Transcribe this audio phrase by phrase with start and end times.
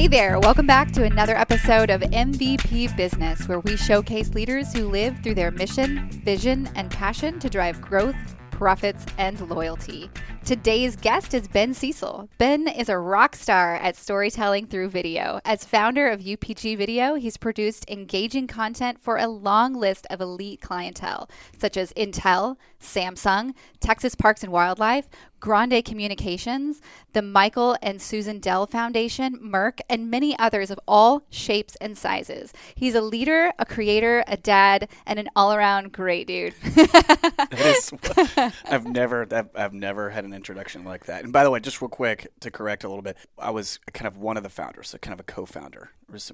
[0.00, 4.88] Hey there, welcome back to another episode of MVP Business, where we showcase leaders who
[4.88, 8.16] live through their mission, vision, and passion to drive growth,
[8.50, 10.10] profits, and loyalty.
[10.44, 12.28] Today's guest is Ben Cecil.
[12.38, 15.38] Ben is a rock star at storytelling through video.
[15.44, 20.60] As founder of UPG Video, he's produced engaging content for a long list of elite
[20.60, 25.08] clientele, such as Intel, Samsung, Texas Parks and Wildlife,
[25.40, 26.80] Grande Communications,
[27.14, 32.52] the Michael and Susan Dell Foundation, Merck, and many others of all shapes and sizes.
[32.74, 36.54] He's a leader, a creator, a dad, and an all-around great dude.
[37.52, 37.92] is,
[38.66, 41.22] I've never I've, I've never had an introduction like that.
[41.22, 44.06] And by the way, just real quick to correct a little bit, I was kind
[44.06, 45.90] of one of the founders, so kind of a co-founder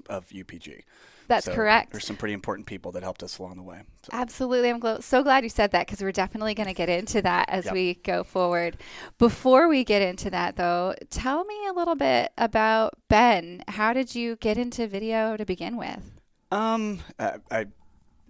[0.09, 0.83] of UPG.
[1.27, 1.91] That's so correct.
[1.91, 3.81] There's some pretty important people that helped us along the way.
[4.03, 4.09] So.
[4.13, 4.69] Absolutely.
[4.69, 7.49] I'm gl- so glad you said that because we're definitely going to get into that
[7.49, 7.73] as yep.
[7.73, 8.77] we go forward.
[9.17, 13.61] Before we get into that, though, tell me a little bit about Ben.
[13.67, 16.11] How did you get into video to begin with?
[16.49, 17.65] Um, I, I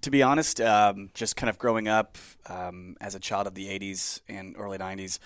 [0.02, 3.68] to be honest, um, just kind of growing up um, as a child of the
[3.68, 5.20] 80s and early 90s,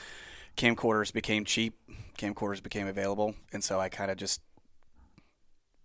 [0.62, 1.74] camcorders became cheap,
[2.20, 4.42] camcorders became available, and so I kind of just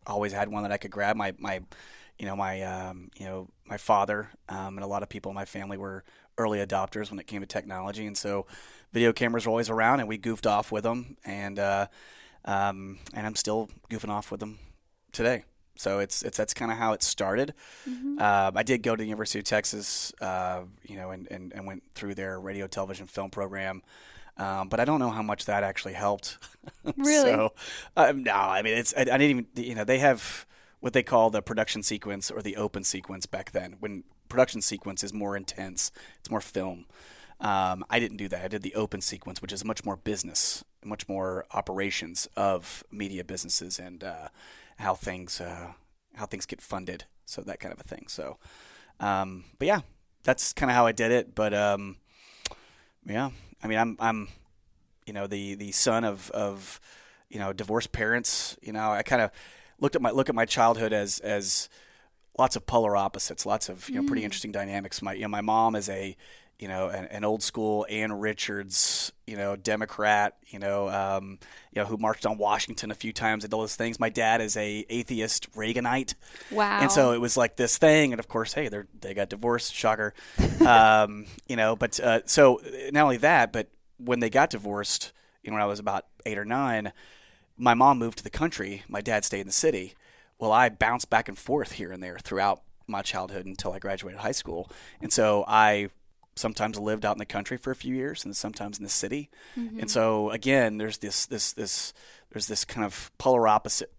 [0.06, 1.16] always had one that I could grab.
[1.16, 1.62] My my,
[2.18, 5.34] you know my um, you know my father um, and a lot of people in
[5.34, 6.04] my family were
[6.36, 8.46] early adopters when it came to technology, and so
[8.92, 11.86] video cameras were always around, and we goofed off with them, and uh,
[12.44, 14.58] um, and I'm still goofing off with them
[15.10, 15.44] today.
[15.76, 17.54] So it's it's that's kind of how it started.
[17.88, 18.18] Mm-hmm.
[18.20, 21.66] Uh, I did go to the University of Texas, uh, you know, and, and, and
[21.66, 23.82] went through their radio, television, film program.
[24.38, 26.38] Um, but I don't know how much that actually helped.
[26.96, 27.30] Really?
[27.30, 27.52] so,
[27.96, 30.46] um, no, I mean, it's I, I, didn't even you know they have
[30.80, 33.76] what they call the production sequence or the open sequence back then.
[33.78, 36.86] When production sequence is more intense, it's more film.
[37.40, 38.44] Um, I didn't do that.
[38.44, 43.24] I did the open sequence, which is much more business, much more operations of media
[43.24, 44.28] businesses and uh,
[44.78, 45.72] how things uh,
[46.14, 48.06] how things get funded, so that kind of a thing.
[48.08, 48.38] So,
[49.00, 49.80] um, but yeah,
[50.24, 51.34] that's kind of how I did it.
[51.34, 51.96] But um,
[53.06, 53.30] yeah,
[53.62, 54.28] I mean, I'm I'm
[55.06, 56.80] you know the the son of of
[57.28, 58.56] you know divorced parents.
[58.60, 59.30] You know, I kind of
[59.80, 61.68] looked at my look at my childhood as as
[62.38, 64.26] lots of polar opposites, lots of you know pretty mm.
[64.26, 65.00] interesting dynamics.
[65.02, 66.16] My you know my mom is a
[66.58, 71.38] you know, an, an, old school Ann Richards, you know, Democrat, you know, um,
[71.72, 74.00] you know, who marched on Washington a few times and all those things.
[74.00, 76.14] My dad is a atheist Reaganite.
[76.50, 76.80] Wow.
[76.80, 79.74] And so it was like this thing, and of course, hey, they they got divorced,
[79.74, 80.14] shocker.
[80.66, 83.68] um, you know, but uh, so not only that, but
[83.98, 85.12] when they got divorced,
[85.42, 86.92] you know, when I was about eight or nine,
[87.58, 88.82] my mom moved to the country.
[88.88, 89.94] My dad stayed in the city.
[90.38, 94.20] Well, I bounced back and forth here and there throughout my childhood until I graduated
[94.20, 94.70] high school,
[95.02, 95.90] and so I
[96.36, 99.30] sometimes lived out in the country for a few years and sometimes in the city.
[99.56, 99.80] Mm-hmm.
[99.80, 101.92] And so again, there's this this this
[102.30, 103.92] there's this kind of polar opposite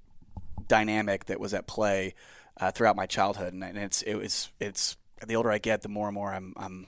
[0.67, 2.13] dynamic that was at play
[2.59, 5.89] uh, throughout my childhood, and, and, it's it was it's the older I get, the
[5.89, 6.87] more and more I'm, I'm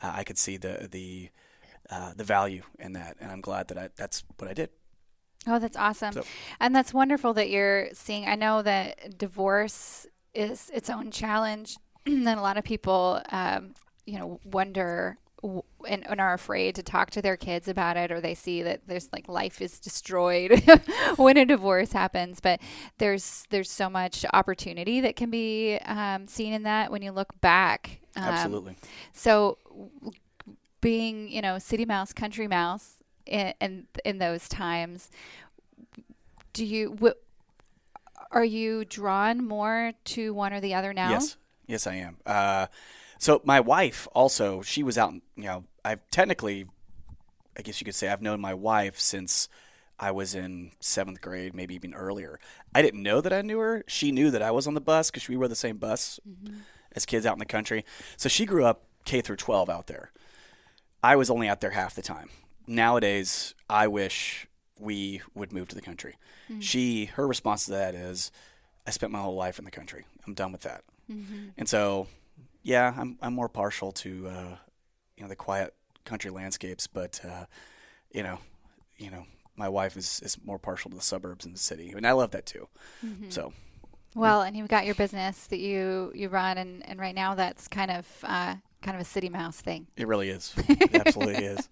[0.00, 1.30] uh, I could see the the
[1.90, 4.70] uh, the value in that, and I'm glad that I, that's what I did.
[5.46, 6.22] Oh, that's awesome, so.
[6.60, 8.28] and that's wonderful that you're seeing.
[8.28, 11.76] I know that divorce is its own challenge,
[12.06, 13.74] and a lot of people um,
[14.10, 18.20] you know, wonder and, and, are afraid to talk to their kids about it or
[18.20, 20.62] they see that there's like life is destroyed
[21.16, 22.40] when a divorce happens.
[22.40, 22.60] But
[22.98, 27.40] there's there's so much opportunity that can be um, seen in that when you look
[27.40, 28.76] back um, absolutely.
[29.12, 29.56] so
[30.80, 35.10] being you know city mouse country mouse in in, in those times
[36.52, 37.14] do you w-
[38.30, 41.10] are you drawn more to one or the other now?
[41.10, 41.36] Yes.
[41.66, 42.16] Yes i am.
[42.26, 42.66] Uh,
[43.20, 45.12] so my wife also, she was out.
[45.36, 46.66] You know, I've technically,
[47.56, 49.46] I guess you could say, I've known my wife since
[49.98, 52.40] I was in seventh grade, maybe even earlier.
[52.74, 53.84] I didn't know that I knew her.
[53.86, 56.60] She knew that I was on the bus because we were the same bus mm-hmm.
[56.92, 57.84] as kids out in the country.
[58.16, 60.12] So she grew up K through 12 out there.
[61.04, 62.30] I was only out there half the time.
[62.66, 64.46] Nowadays, I wish
[64.78, 66.16] we would move to the country.
[66.50, 66.60] Mm-hmm.
[66.60, 68.32] She, her response to that is,
[68.86, 70.06] I spent my whole life in the country.
[70.26, 70.84] I'm done with that.
[71.10, 71.48] Mm-hmm.
[71.58, 72.06] And so
[72.62, 74.56] yeah, I'm I'm more partial to uh,
[75.16, 75.74] you know the quiet
[76.04, 77.46] country landscapes, but uh,
[78.12, 78.38] you know,
[78.98, 79.26] you know,
[79.56, 82.30] my wife is is more partial to the suburbs and the city, and I love
[82.32, 82.68] that too.
[83.04, 83.30] Mm-hmm.
[83.30, 83.52] So.
[84.16, 87.68] Well, and you've got your business that you you run, and, and right now that's
[87.68, 89.86] kind of uh, kind of a city mouse thing.
[89.96, 90.52] It really is.
[90.68, 91.68] It absolutely is.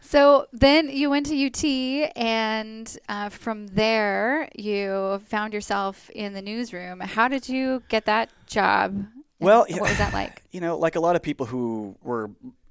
[0.00, 6.42] So then you went to UT, and uh, from there you found yourself in the
[6.42, 7.00] newsroom.
[7.00, 9.06] How did you get that job?
[9.38, 10.42] Well, what was that like?
[10.52, 12.30] You know, like a lot of people who were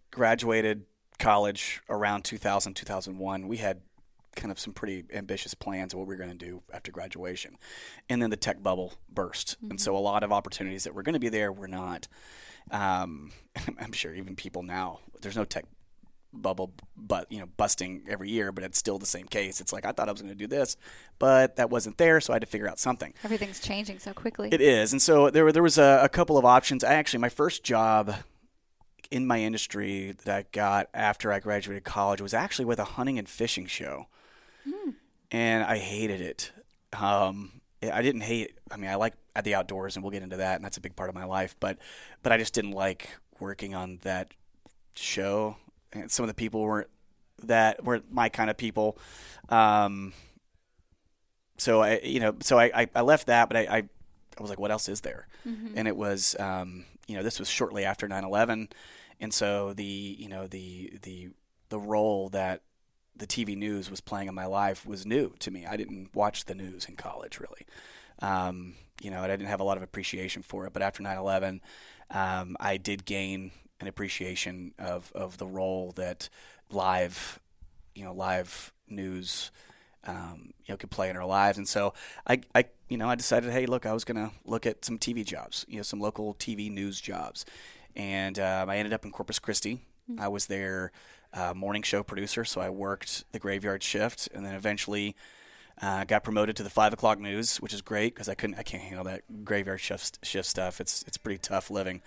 [0.09, 0.85] graduated
[1.19, 3.81] college around 2000, 2001, we had
[4.35, 7.57] kind of some pretty ambitious plans of what we were going to do after graduation.
[8.09, 9.57] And then the tech bubble burst.
[9.57, 9.71] Mm-hmm.
[9.71, 12.07] And so a lot of opportunities that were going to be there were not.
[12.71, 13.31] Um,
[13.79, 15.65] I'm sure even people now, there's no tech
[16.41, 19.85] bubble but you know busting every year but it's still the same case it's like
[19.85, 20.77] i thought i was going to do this
[21.19, 24.49] but that wasn't there so i had to figure out something everything's changing so quickly
[24.51, 27.29] it is and so there, there was a, a couple of options i actually my
[27.29, 28.15] first job
[29.11, 33.19] in my industry that i got after i graduated college was actually with a hunting
[33.19, 34.07] and fishing show
[34.67, 34.93] mm.
[35.31, 36.51] and i hated it
[36.93, 38.57] um, I didn't hate.
[38.71, 40.81] I mean, I like at the outdoors, and we'll get into that, and that's a
[40.81, 41.55] big part of my life.
[41.59, 41.77] But,
[42.23, 43.09] but I just didn't like
[43.39, 44.33] working on that
[44.95, 45.57] show
[45.95, 46.89] and some of the people weren't
[47.43, 48.97] that weren't my kind of people.
[49.49, 50.13] Um,
[51.57, 54.59] so I, you know, so I, I left that, but I, I, I was like,
[54.59, 55.27] what else is there?
[55.47, 55.77] Mm-hmm.
[55.77, 58.71] And it was, um, you know, this was shortly after 9/11,
[59.19, 61.29] and so the, you know, the the
[61.69, 62.61] the role that
[63.15, 65.65] the TV news was playing in my life was new to me.
[65.65, 67.65] I didn't watch the news in college really.
[68.19, 70.73] Um, you know, I didn't have a lot of appreciation for it.
[70.73, 71.61] But after 9/11,
[72.11, 76.29] um, I did gain an appreciation of, of the role that
[76.69, 77.39] live,
[77.93, 79.51] you know, live news,
[80.05, 81.57] um, you know, could play in our lives.
[81.57, 81.93] And so
[82.27, 84.97] I, I, you know, I decided, hey, look, I was going to look at some
[84.97, 87.45] TV jobs, you know, some local TV news jobs.
[87.95, 89.81] And um, I ended up in Corpus Christi.
[90.09, 90.21] Mm-hmm.
[90.21, 90.91] I was their
[91.33, 95.15] uh, morning show producer, so I worked the graveyard shift, and then eventually
[95.81, 98.63] uh, got promoted to the five o'clock news, which is great because I couldn't, I
[98.63, 100.79] can't handle that graveyard shift shift stuff.
[100.79, 102.01] It's it's pretty tough living.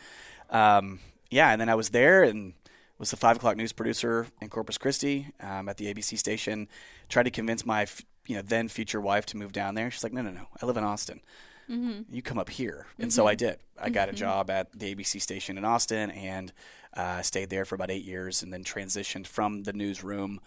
[0.50, 2.54] Um, yeah, and then I was there and
[2.98, 6.68] was the five o'clock news producer in Corpus Christi um, at the ABC station.
[7.08, 7.86] Tried to convince my
[8.26, 9.90] you know then future wife to move down there.
[9.90, 11.20] She's like, no, no, no, I live in Austin.
[11.70, 12.14] Mm-hmm.
[12.14, 13.10] You come up here, and mm-hmm.
[13.10, 13.58] so I did.
[13.80, 14.18] I got a mm-hmm.
[14.18, 16.52] job at the ABC station in Austin and
[16.94, 20.40] uh, stayed there for about eight years, and then transitioned from the newsroom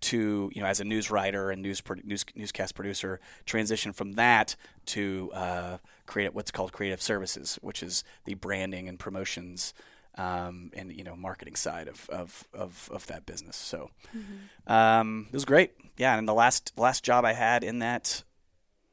[0.00, 4.54] to you know as a news writer and news, news newscast producer transition from that
[4.86, 9.74] to uh, create what's called creative services which is the branding and promotions
[10.18, 13.56] um, and you know marketing side of of, of, of that business.
[13.56, 14.72] So mm-hmm.
[14.72, 15.72] um, it was great.
[15.96, 18.24] Yeah, and the last last job I had in that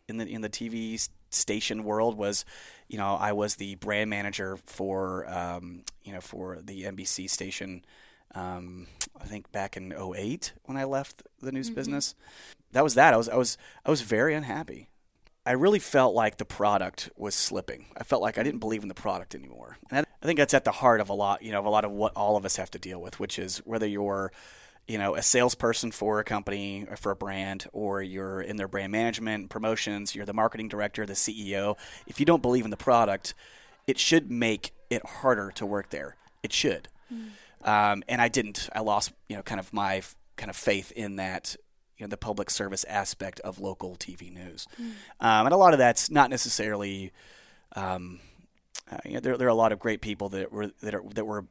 [0.08, 2.46] in the in the TV station world was,
[2.88, 7.84] you know, I was the brand manager for um, you know for the NBC station.
[8.34, 8.88] Um,
[9.20, 11.76] I think back in 08 when I left the news mm-hmm.
[11.76, 12.16] business.
[12.74, 13.14] That was that.
[13.14, 14.90] I was I was I was very unhappy.
[15.46, 17.86] I really felt like the product was slipping.
[17.96, 19.78] I felt like I didn't believe in the product anymore.
[19.92, 21.86] And I think that's at the heart of a lot, you know, of a lot
[21.86, 24.32] of what all of us have to deal with, which is whether you're,
[24.88, 28.68] you know, a salesperson for a company or for a brand, or you're in their
[28.68, 31.78] brand management, promotions, you're the marketing director, the CEO.
[32.08, 33.36] If you don't believe in the product,
[33.86, 36.16] it should make it harder to work there.
[36.42, 36.88] It should.
[37.14, 37.30] Mm.
[37.64, 38.70] Um, and I didn't.
[38.74, 40.02] I lost, you know, kind of my
[40.38, 41.56] kind of faith in that
[41.98, 44.92] you know the public service aspect of local TV news, mm.
[45.20, 47.12] um, and a lot of that's not necessarily.
[47.76, 48.20] Um,
[48.92, 51.04] uh, you know, there, there are a lot of great people that were that are
[51.16, 51.46] that were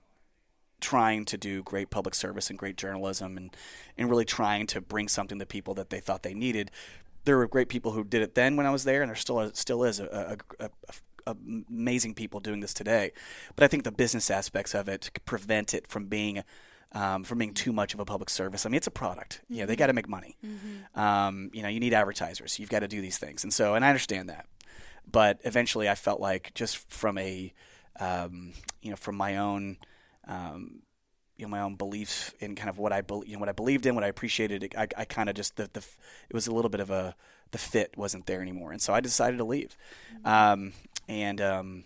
[0.81, 3.57] trying to do great public service and great journalism, and
[3.99, 6.71] and really trying to bring something to people that they thought they needed.
[7.25, 9.51] There were great people who did it then when I was there, and there still
[9.55, 10.93] still is a, a, a, a
[11.27, 13.13] amazing people doing this today.
[13.57, 16.43] But I think the business aspects of it prevent it from being
[16.95, 18.65] um, from being too much of a public service.
[18.65, 19.41] I mean, it's a product.
[19.45, 19.55] Mm-hmm.
[19.55, 19.79] You know, they mm-hmm.
[19.81, 20.37] got to make money.
[20.45, 20.99] Mm-hmm.
[20.99, 22.59] Um, you know, you need advertisers.
[22.59, 24.47] You've got to do these things, and so, and I understand that.
[25.11, 27.53] But eventually, I felt like just from a,
[28.01, 29.77] um, you know, from my own,
[30.27, 30.83] um,
[31.37, 33.53] you know, my own beliefs in kind of what I, be- you know, what I
[33.53, 34.75] believed in, what I appreciated.
[34.79, 35.81] I, I kind of just the, the,
[36.31, 37.17] it was a little bit of a,
[37.51, 39.77] the fit wasn't there anymore, and so I decided to leave.
[40.17, 40.27] Mm-hmm.
[40.27, 40.73] Um,
[41.07, 41.85] and um,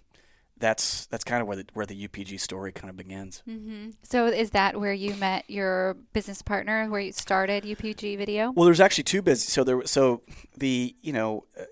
[0.59, 3.43] that's that's kind of where the where the UPG story kind of begins.
[3.49, 3.91] Mm-hmm.
[4.03, 8.53] So is that where you met your business partner, where you started UPG Video?
[8.53, 9.53] Well, there's actually two business.
[9.53, 10.23] So there, so
[10.57, 11.65] the you know, uh,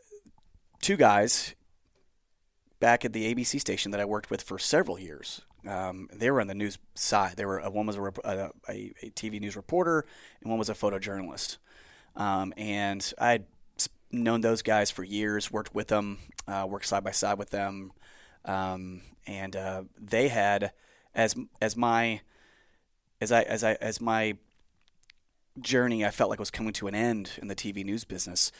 [0.81, 1.55] two guys
[2.78, 5.43] back at the ABC station that I worked with for several years.
[5.66, 7.37] Um, they were on the news side.
[7.37, 10.07] They were uh, one was a, a, a, TV news reporter,
[10.40, 11.59] and one was a photojournalist.
[12.14, 13.45] Um, and I'd
[14.12, 17.93] known those guys for years, worked with them, uh, worked side by side with them
[18.47, 20.73] um, and uh, they had
[21.15, 22.21] as as my
[23.21, 24.37] as I as I as my
[25.61, 28.53] journey I felt like was coming to an end in the TV news business.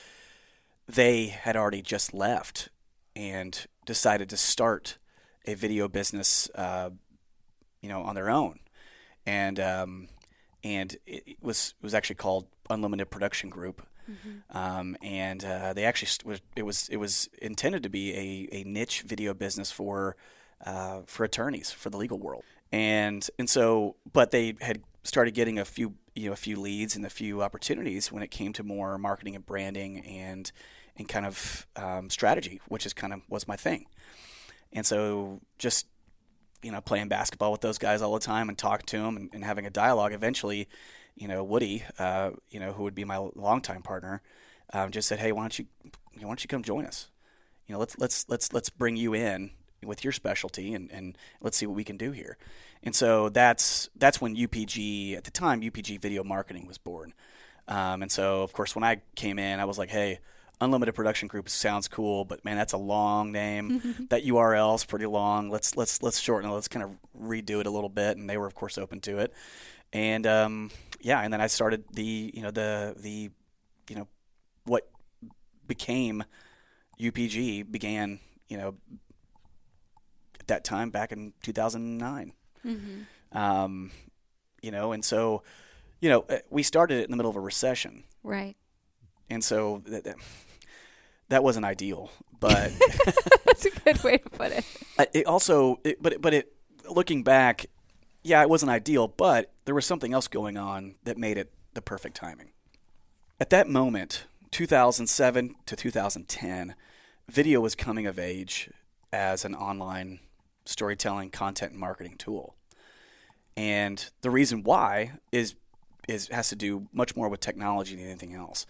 [0.89, 2.69] They had already just left
[3.15, 4.99] and decided to start
[5.47, 6.91] a video business, uh,
[7.81, 8.59] you know, on their own,
[9.25, 10.09] and um,
[10.65, 14.57] and it was it was actually called Unlimited Production Group Mm-hmm.
[14.57, 18.65] Um, and uh, they actually st- it was it was intended to be a, a
[18.65, 20.17] niche video business for
[20.65, 22.45] uh, for attorneys for the legal world.
[22.73, 26.97] And and so, but they had started getting a few you know a few leads
[26.97, 30.51] and a few opportunities when it came to more marketing and branding and
[30.97, 33.87] and kind of um, strategy, which is kind of was my thing.
[34.73, 35.87] And so just
[36.63, 39.31] you know playing basketball with those guys all the time and talking to them and,
[39.33, 40.13] and having a dialogue.
[40.13, 40.69] Eventually,
[41.17, 44.23] you know Woody, uh, you know who would be my longtime partner,
[44.73, 45.67] um, just said, "Hey, why don't you
[46.15, 47.09] why don't you come join us?
[47.67, 49.51] You know, let's let's let's let's bring you in
[49.85, 52.37] with your specialty and, and let's see what we can do here."
[52.83, 57.15] And so that's that's when UPG at the time UPG Video Marketing was born.
[57.67, 60.21] Um, and so of course when I came in, I was like, "Hey."
[60.59, 64.07] Unlimited Production Group sounds cool, but man, that's a long name.
[64.09, 65.51] that URL is pretty long.
[65.51, 66.55] Let's let's let's shorten it.
[66.55, 69.19] Let's kind of redo it a little bit, and they were of course open to
[69.19, 69.35] it.
[69.93, 73.31] And um, yeah, and then I started the you know the the
[73.89, 74.09] you know
[74.65, 74.89] what
[75.67, 76.25] became
[77.01, 78.75] UPG began you know
[80.41, 82.33] at that time back in 2009.
[82.65, 83.39] Mm-hmm.
[83.39, 83.91] Um,
[84.63, 85.43] you know, and so
[86.01, 88.57] you know uh, we started it in the middle of a recession, Right.
[89.31, 90.17] and so that, that,
[91.29, 92.11] that wasn't ideal.
[92.39, 92.73] But
[93.47, 94.65] That's a good way to put it.
[95.15, 96.53] It also, it, but it, but it
[96.91, 97.67] looking back,
[98.23, 101.83] yeah, it wasn't ideal, but there was something else going on that made it the
[101.83, 102.53] perfect timing.
[103.39, 106.75] At that moment, 2007 to 2010,
[107.29, 108.71] video was coming of age
[109.13, 110.21] as an online
[110.65, 112.55] storytelling, content, and marketing tool.
[113.57, 115.55] And the reason why is
[116.09, 118.65] is has to do much more with technology than anything else.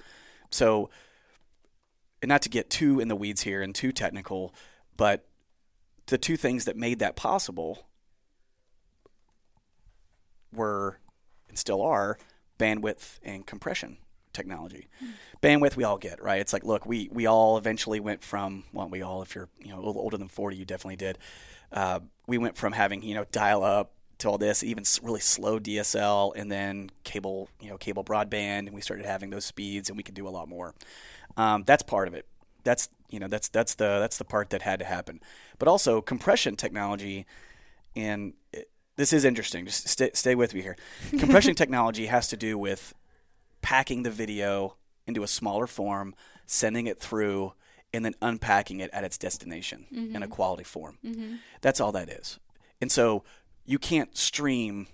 [0.48, 0.88] So,
[2.22, 4.54] and not to get too in the weeds here and too technical,
[4.96, 5.26] but
[6.06, 7.86] the two things that made that possible
[10.56, 10.98] were
[11.48, 12.18] and still are
[12.58, 13.98] bandwidth and compression
[14.32, 14.88] technology.
[15.42, 16.40] Bandwidth we all get, right?
[16.40, 19.70] It's like, look, we we all eventually went from well, we all, if you're you
[19.70, 21.18] know older than forty, you definitely did.
[21.72, 25.58] Uh, we went from having you know dial up to all this, even really slow
[25.58, 29.96] DSL, and then cable, you know, cable broadband, and we started having those speeds, and
[29.96, 30.74] we could do a lot more.
[31.36, 32.26] Um, that's part of it.
[32.64, 35.20] That's you know that's that's the that's the part that had to happen.
[35.58, 37.26] But also compression technology,
[37.94, 38.34] and
[38.96, 39.66] this is interesting.
[39.66, 40.76] Just stay stay with me here.
[41.18, 42.94] Compression technology has to do with
[43.62, 44.76] packing the video
[45.06, 46.14] into a smaller form,
[46.46, 47.52] sending it through,
[47.92, 50.98] and then unpacking it at its destination in a quality form.
[51.60, 52.38] That's all that is.
[52.80, 53.24] And so
[53.64, 54.86] you can't stream,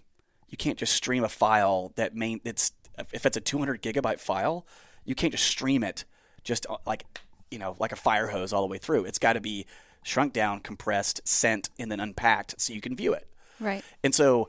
[0.49, 2.41] you can't just stream a file that main.
[2.45, 2.73] It's
[3.13, 4.67] if it's a 200 gigabyte file,
[5.05, 6.05] you can't just stream it
[6.45, 7.05] just uh, like
[7.51, 9.05] you know like a fire hose all the way through.
[9.05, 9.67] It's got to be
[10.03, 13.29] shrunk down, compressed, sent, and then unpacked so you can view it.
[13.63, 13.85] Right.
[14.03, 14.49] And so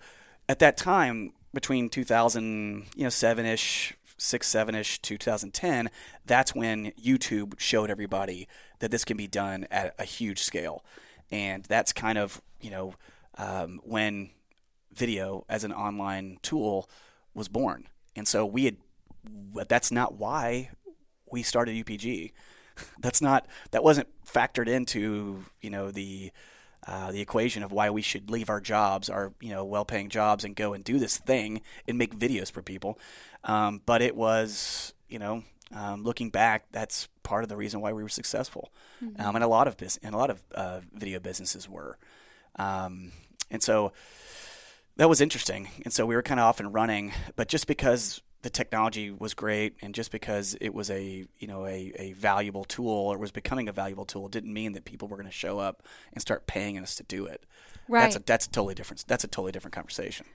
[0.49, 5.89] at that time, between 2000, you know, seven ish, six, seven ish, 2010,
[6.25, 8.47] that's when YouTube showed everybody
[8.79, 10.83] that this can be done at a huge scale.
[11.31, 12.95] And that's kind of, you know,
[13.37, 14.31] um, when
[14.93, 16.89] video as an online tool
[17.33, 17.87] was born.
[18.15, 18.77] And so we had,
[19.23, 20.69] but that's not why
[21.31, 22.31] we started UPG.
[22.99, 26.31] That's not, that wasn't factored into, you know, the,
[26.87, 30.43] uh, the equation of why we should leave our jobs, our you know well-paying jobs,
[30.43, 32.99] and go and do this thing and make videos for people.
[33.43, 37.93] Um, but it was you know um, looking back, that's part of the reason why
[37.93, 38.71] we were successful,
[39.19, 41.97] um, and a lot of business and a lot of uh, video businesses were,
[42.57, 43.11] um,
[43.49, 43.93] and so
[44.97, 45.69] that was interesting.
[45.83, 49.33] And so we were kind of off and running, but just because the technology was
[49.33, 53.31] great and just because it was a you know a, a valuable tool or was
[53.31, 55.83] becoming a valuable tool didn't mean that people were going to show up
[56.13, 57.45] and start paying us to do it.
[57.87, 60.27] right That's a that's a totally different that's a totally different conversation.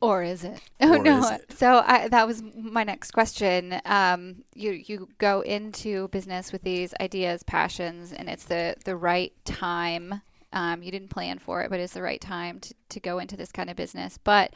[0.00, 0.62] Or is it?
[0.80, 1.18] Oh Or no.
[1.18, 1.44] is it?
[1.50, 3.80] So I, that was my next question.
[3.84, 9.32] Um, you you go into business with these ideas, passions, and it's the the right
[9.44, 10.22] time.
[10.52, 13.36] Um, you didn't plan for it, but it's the right time to, to go into
[13.36, 14.18] this kind of business.
[14.18, 14.54] But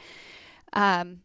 [0.73, 1.21] um,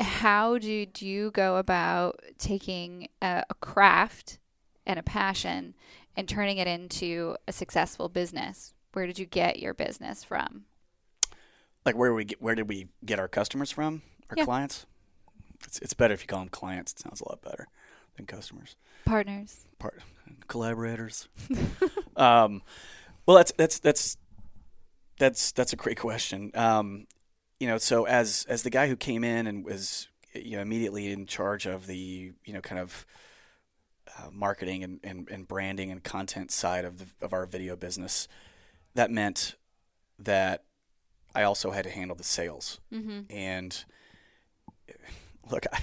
[0.00, 4.38] how did you go about taking a, a craft
[4.86, 5.74] and a passion
[6.16, 8.74] and turning it into a successful business?
[8.92, 10.64] Where did you get your business from?
[11.84, 14.02] Like where we get, where did we get our customers from?
[14.30, 14.44] Our Yeah.
[14.44, 14.86] clients?
[15.64, 16.92] It's it's better if you call them clients.
[16.92, 17.68] It sounds a lot better
[18.16, 18.76] than customers.
[19.04, 19.64] Partners.
[19.78, 20.00] part
[20.48, 21.28] collaborators.
[22.16, 22.62] um,
[23.26, 24.16] well, that's that's that's
[25.18, 26.50] that's that's a great question.
[26.54, 27.06] Um,
[27.62, 31.12] you know, so as as the guy who came in and was you know immediately
[31.12, 33.06] in charge of the you know kind of
[34.18, 38.26] uh, marketing and, and, and branding and content side of the, of our video business,
[38.96, 39.54] that meant
[40.18, 40.64] that
[41.36, 43.20] I also had to handle the sales Mm-hmm.
[43.30, 43.84] and
[45.48, 45.80] look I,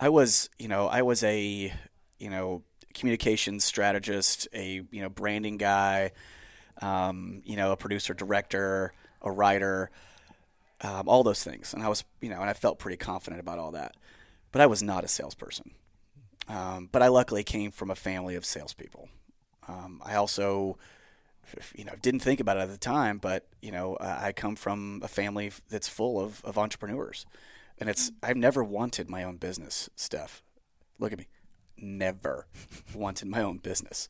[0.00, 1.72] I was you know i was a
[2.18, 2.62] you know
[2.94, 6.10] communications strategist a you know branding guy
[6.82, 9.90] um, you know a producer director a writer
[10.80, 11.72] um, all those things.
[11.72, 13.96] And I was, you know, and I felt pretty confident about all that.
[14.52, 15.72] But I was not a salesperson.
[16.48, 19.08] Um, but I luckily came from a family of salespeople.
[19.68, 20.78] Um, I also,
[21.74, 25.00] you know, didn't think about it at the time, but you know, I come from
[25.02, 27.26] a family that's full of, of entrepreneurs,
[27.78, 29.90] and it's I've never wanted my own business.
[29.96, 30.42] Steph,
[30.98, 31.26] look at me,
[31.76, 32.46] never
[32.94, 34.08] wanted my own business.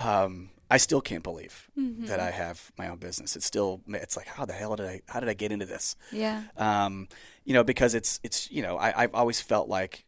[0.00, 2.06] Um, I still can't believe mm-hmm.
[2.06, 3.36] that I have my own business.
[3.36, 5.96] It's still it's like how the hell did I how did I get into this?
[6.12, 6.42] Yeah.
[6.56, 7.08] Um,
[7.44, 10.04] you know, because it's it's you know I, I've always felt like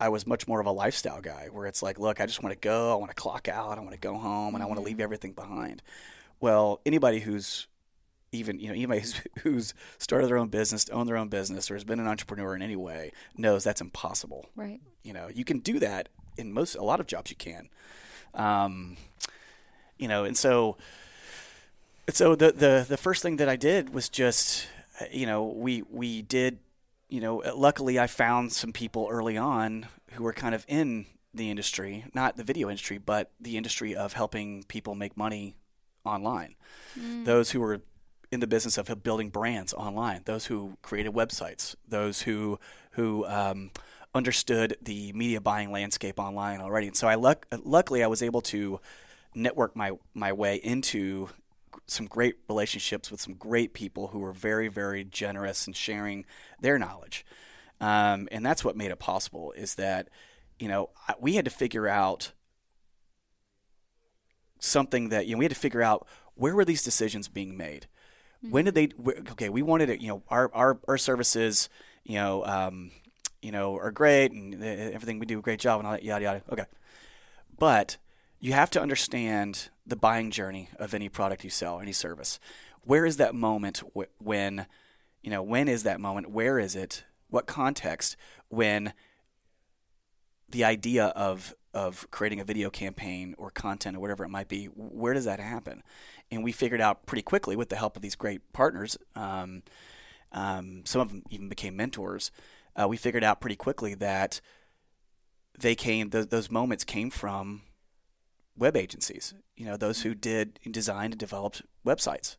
[0.00, 2.54] I was much more of a lifestyle guy where it's like, look, I just want
[2.54, 4.62] to go, I want to clock out, I want to go home, and mm-hmm.
[4.62, 5.82] I want to leave everything behind.
[6.40, 7.66] Well, anybody who's
[8.30, 11.74] even you know anybody who's, who's started their own business, owned their own business, or
[11.74, 14.50] has been an entrepreneur in any way knows that's impossible.
[14.54, 14.80] Right.
[15.02, 17.30] You know, you can do that in most a lot of jobs.
[17.30, 17.68] You can.
[18.34, 18.96] Um,
[19.98, 20.76] you know, and so
[22.10, 24.66] so the the the first thing that I did was just
[25.10, 26.58] you know we we did
[27.08, 31.50] you know luckily I found some people early on who were kind of in the
[31.50, 35.54] industry, not the video industry, but the industry of helping people make money
[36.04, 36.54] online.
[36.98, 37.24] Mm.
[37.24, 37.82] Those who were
[38.30, 42.58] in the business of building brands online, those who created websites, those who
[42.92, 43.70] who um,
[44.14, 46.88] understood the media buying landscape online already.
[46.88, 48.80] And so I luck- luckily I was able to
[49.38, 51.30] network my my way into
[51.86, 56.24] some great relationships with some great people who were very very generous in sharing
[56.60, 57.24] their knowledge.
[57.80, 60.08] Um, and that's what made it possible is that
[60.58, 60.90] you know
[61.20, 62.32] we had to figure out
[64.58, 67.86] something that you know we had to figure out where were these decisions being made?
[68.38, 68.52] Mm-hmm.
[68.52, 68.88] when did they
[69.32, 71.68] okay we wanted it you know our our, our services
[72.04, 72.92] you know um,
[73.42, 76.24] you know are great and everything we do a great job and all that yada
[76.24, 76.42] yada.
[76.50, 76.64] Okay.
[77.58, 77.96] But
[78.40, 82.38] you have to understand the buying journey of any product you sell, any service.
[82.82, 83.82] Where is that moment
[84.18, 84.66] when,
[85.22, 86.30] you know, when is that moment?
[86.30, 87.04] Where is it?
[87.28, 88.16] What context
[88.48, 88.92] when
[90.48, 94.64] the idea of of creating a video campaign or content or whatever it might be,
[94.64, 95.82] where does that happen?
[96.30, 98.96] And we figured out pretty quickly with the help of these great partners.
[99.14, 99.62] Um,
[100.32, 102.30] um, some of them even became mentors.
[102.74, 104.40] Uh, we figured out pretty quickly that
[105.58, 107.62] they came; th- those moments came from
[108.58, 112.36] web agencies, you know, those who did designed and developed websites.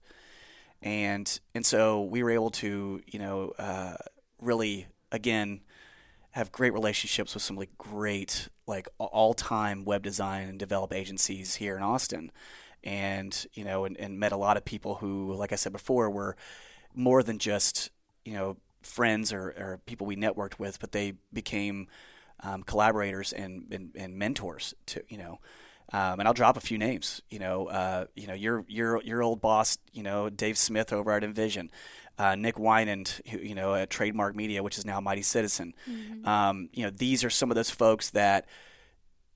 [0.82, 3.96] And and so we were able to, you know, uh,
[4.42, 5.62] really again
[6.32, 11.76] have great relationships with some like great like all-time web design and develop agencies here
[11.76, 12.32] in Austin.
[12.82, 16.10] And, you know, and, and met a lot of people who, like I said before,
[16.10, 16.38] were
[16.94, 17.90] more than just,
[18.24, 21.88] you know, friends or, or people we networked with, but they became
[22.42, 25.40] um, collaborators and, and, and mentors to, you know,
[25.92, 27.22] um, and I'll drop a few names.
[27.30, 29.78] You know, uh, you know your your your old boss.
[29.92, 31.72] You know, Dave Smith over at Envision,
[32.18, 35.74] uh, Nick Wynand, who, you know, at Trademark Media, which is now Mighty Citizen.
[35.90, 36.28] Mm-hmm.
[36.28, 38.46] Um, you know, these are some of those folks that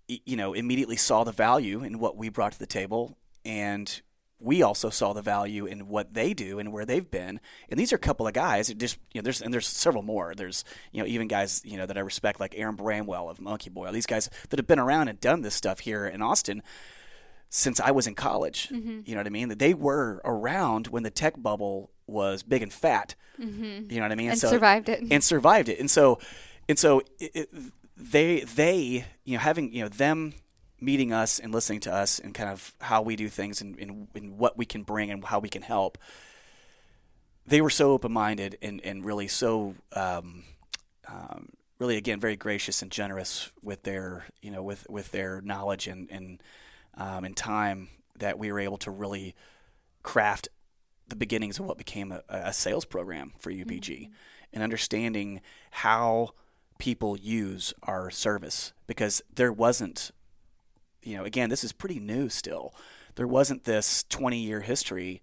[0.08, 4.02] you know immediately saw the value in what we brought to the table and
[4.44, 7.40] we also saw the value in what they do and where they've been.
[7.70, 8.74] And these are a couple of guys.
[8.74, 10.34] Just you know, there's and there's several more.
[10.36, 13.88] There's you know even guys you know that I respect like Aaron Bramwell of Monkee-Boy.
[13.88, 16.62] All These guys that have been around and done this stuff here in Austin
[17.50, 18.70] since I was in college.
[18.70, 19.02] Mm-hmm.
[19.06, 19.50] You know what I mean?
[19.50, 23.16] That they were around when the tech bubble was big and fat.
[23.40, 23.92] Mm-hmm.
[23.92, 24.32] You know what I mean?
[24.32, 25.04] And so, survived it.
[25.10, 25.80] And survived it.
[25.80, 26.20] And so
[26.68, 27.50] and so it, it,
[27.96, 30.34] they they you know having you know them
[30.84, 34.08] meeting us and listening to us and kind of how we do things and, and,
[34.13, 35.98] and what we can bring and how we can help,
[37.46, 40.43] they were so open minded and, and really so um,
[41.08, 45.88] um, really again very gracious and generous with their you know with with their knowledge
[45.88, 46.41] and and
[46.96, 49.36] um, and time that we were able to really
[50.04, 50.48] craft
[51.08, 54.13] the beginnings of what became a, a sales program for UPG mm-hmm.
[54.54, 55.41] and understanding
[55.72, 56.30] how
[56.78, 60.12] people use our service because there wasn't
[61.04, 62.74] you know, again, this is pretty new still.
[63.16, 65.22] There wasn't this 20 year history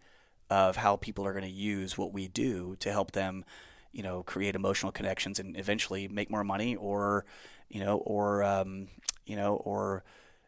[0.48, 3.44] of how people are going to use what we do to help them,
[3.92, 7.24] you know, create emotional connections and eventually make more money or,
[7.68, 8.88] you know, or, um,
[9.26, 10.02] you know, or,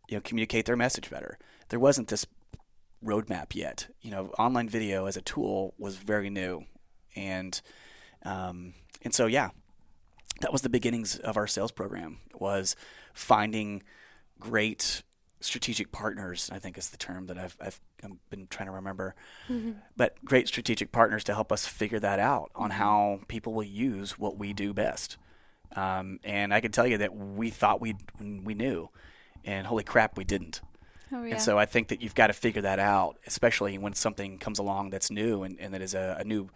[0.09, 1.39] you know, communicate their message better.
[1.69, 2.27] There wasn't this
[3.05, 3.89] roadmap yet.
[4.01, 6.65] You know, online video as a tool was very new.
[7.15, 7.61] And,
[8.25, 9.51] um, and so, yeah,
[10.41, 12.75] that was the beginnings of our sales program was
[13.15, 13.83] finding
[14.41, 15.03] great
[15.45, 17.81] strategic partners, I think is the term that I've, I've
[18.31, 19.15] been trying to remember.
[19.49, 19.73] Mm-hmm.
[19.97, 22.79] But great strategic partners to help us figure that out on mm-hmm.
[22.79, 25.17] how people will use what we do best.
[25.75, 28.91] Um, and I can tell you that we thought we we knew,
[29.45, 30.61] and holy crap, we didn't.
[31.13, 31.35] Oh, yeah.
[31.35, 34.59] And so I think that you've got to figure that out, especially when something comes
[34.59, 36.49] along that's new and, and that is a, a new,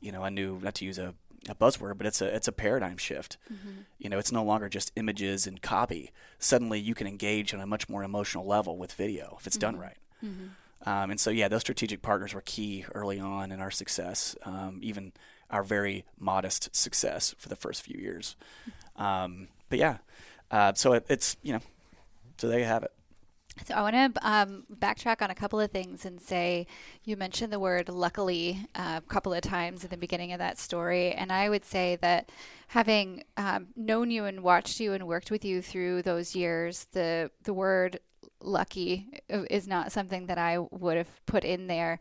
[0.00, 1.14] you know a new not to use a,
[1.48, 3.36] a buzzword, but it's a it's a paradigm shift.
[3.52, 3.82] Mm-hmm.
[3.98, 6.10] You know, it's no longer just images and copy.
[6.38, 9.72] Suddenly, you can engage on a much more emotional level with video if it's mm-hmm.
[9.72, 9.98] done right.
[10.24, 10.46] Mm-hmm.
[10.86, 14.80] Um, and so, yeah, those strategic partners were key early on in our success, um,
[14.82, 15.12] even
[15.50, 18.36] our very modest success for the first few years.
[18.96, 19.98] Um, but yeah,
[20.50, 21.60] uh, so it, it's you know,
[22.36, 22.92] so there you have it.
[23.66, 26.66] So I want to um, backtrack on a couple of things and say
[27.04, 30.58] you mentioned the word luckily uh, a couple of times in the beginning of that
[30.58, 32.30] story, and I would say that
[32.68, 37.30] having um, known you and watched you and worked with you through those years, the
[37.44, 38.00] the word
[38.44, 41.98] lucky is not something that I would have put in there,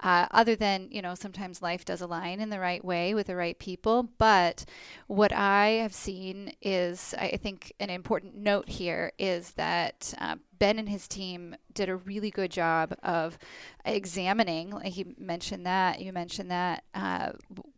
[0.00, 3.36] uh, other than, you know, sometimes life does align in the right way with the
[3.36, 4.08] right people.
[4.18, 4.64] But
[5.06, 10.78] what I have seen is, I think, an important note here is that uh, Ben
[10.78, 13.38] and his team did a really good job of
[13.84, 17.32] examining, he mentioned that, you mentioned that, uh,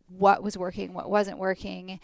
[0.07, 1.99] what was working, what wasn't working,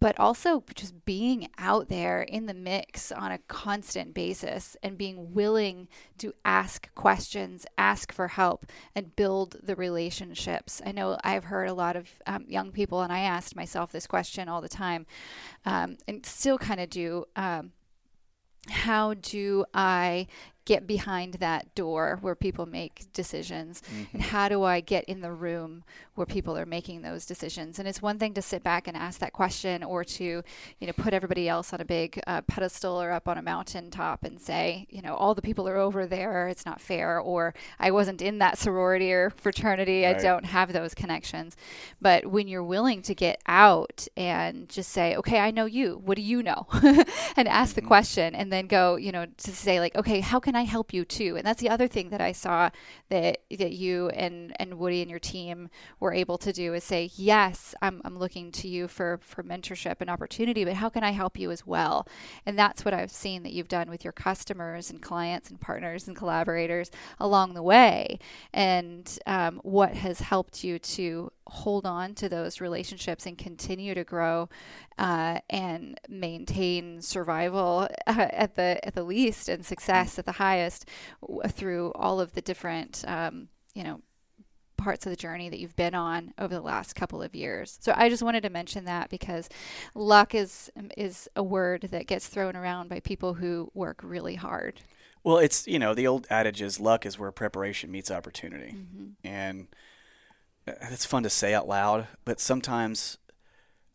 [0.00, 5.34] but also just being out there in the mix on a constant basis and being
[5.34, 10.80] willing to ask questions, ask for help, and build the relationships.
[10.84, 14.06] I know I've heard a lot of um, young people, and I asked myself this
[14.06, 15.06] question all the time,
[15.66, 17.26] um, and still kind of do.
[17.36, 17.72] Um,
[18.68, 20.26] how do I
[20.64, 24.04] get behind that door where people make decisions mm-hmm.
[24.12, 27.78] and how do I get in the room where people are making those decisions?
[27.78, 30.42] And it's one thing to sit back and ask that question or to
[30.78, 34.22] you know put everybody else on a big uh, pedestal or up on a mountaintop
[34.22, 36.48] and say you know all the people are over there.
[36.48, 37.18] It's not fair.
[37.18, 40.04] Or I wasn't in that sorority or fraternity.
[40.04, 40.16] Right.
[40.16, 41.56] I don't have those connections.
[42.00, 46.00] But when you're willing to get out and just say okay I know you.
[46.04, 46.66] What do you know?
[47.36, 47.80] and ask mm-hmm.
[47.80, 50.64] the question and then go you know to say like okay how can I I
[50.64, 51.36] help you too?
[51.36, 52.70] And that's the other thing that I saw
[53.08, 57.10] that that you and and Woody and your team were able to do is say,
[57.16, 61.12] yes, I'm I'm looking to you for for mentorship and opportunity, but how can I
[61.12, 62.06] help you as well?
[62.44, 66.06] And that's what I've seen that you've done with your customers and clients and partners
[66.06, 68.18] and collaborators along the way,
[68.52, 74.04] and um, what has helped you to hold on to those relationships and continue to
[74.04, 74.48] grow
[74.98, 80.86] uh, and maintain survival uh, at the at the least and success at the highest
[81.20, 84.00] w- through all of the different um, you know
[84.76, 87.78] parts of the journey that you've been on over the last couple of years.
[87.80, 89.48] So I just wanted to mention that because
[89.94, 94.80] luck is is a word that gets thrown around by people who work really hard.
[95.22, 99.26] Well, it's you know the old adage is luck is where preparation meets opportunity, mm-hmm.
[99.26, 99.68] and
[100.66, 103.18] it's fun to say out loud, but sometimes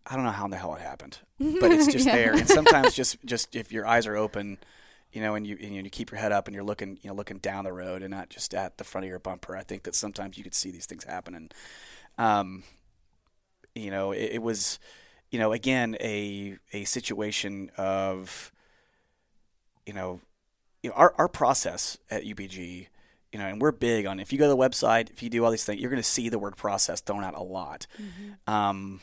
[0.06, 2.16] I don't know how in the hell it happened, but it's just yeah.
[2.16, 2.34] there.
[2.34, 4.58] And sometimes just just if your eyes are open,
[5.12, 7.16] you know, and you and you keep your head up and you're looking you know
[7.16, 9.56] looking down the road and not just at the front of your bumper.
[9.56, 11.50] I think that sometimes you could see these things happening.
[12.18, 12.64] um,
[13.76, 14.80] you know, it, it was,
[15.32, 18.52] you know, again a a situation of,
[19.86, 20.22] you know,
[20.82, 22.88] you know our our process at UPG
[23.36, 25.44] you know, and we're big on if you go to the website, if you do
[25.44, 27.86] all these things, you're going to see the word process thrown out a lot.
[28.02, 28.54] Mm-hmm.
[28.54, 29.02] Um,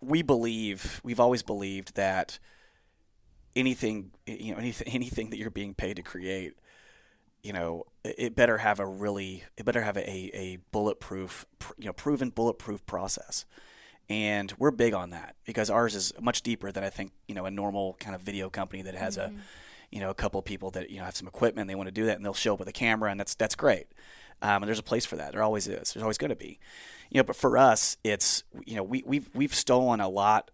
[0.00, 2.40] we believe, we've always believed that
[3.54, 6.54] anything, you know, anything, anything that you're being paid to create,
[7.44, 11.46] you know, it better have a really, it better have a, a bulletproof,
[11.78, 13.44] you know, proven bulletproof process.
[14.10, 17.46] And we're big on that because ours is much deeper than I think, you know,
[17.46, 19.36] a normal kind of video company that has mm-hmm.
[19.36, 19.40] a,
[19.92, 21.92] you know a couple of people that you know have some equipment they want to
[21.92, 23.86] do that and they'll show up with a camera and that's that's great
[24.40, 26.58] um, and there's a place for that there always is there's always going to be
[27.10, 30.50] you know but for us it's you know we we've we've stolen a lot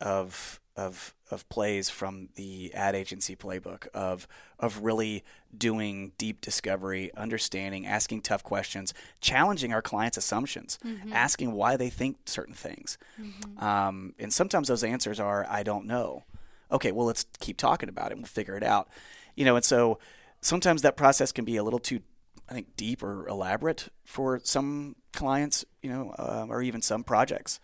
[0.00, 4.26] of of of plays from the ad agency playbook of
[4.58, 5.24] of really
[5.56, 11.12] doing deep discovery, understanding, asking tough questions, challenging our clients' assumptions, mm-hmm.
[11.12, 12.96] asking why they think certain things.
[13.20, 13.62] Mm-hmm.
[13.62, 16.24] Um, and sometimes those answers are I don't know
[16.72, 18.88] okay, well, let's keep talking about it and we'll figure it out.
[19.36, 19.98] You know, and so
[20.40, 22.00] sometimes that process can be a little too,
[22.48, 27.60] I think, deep or elaborate for some clients, you know, uh, or even some projects.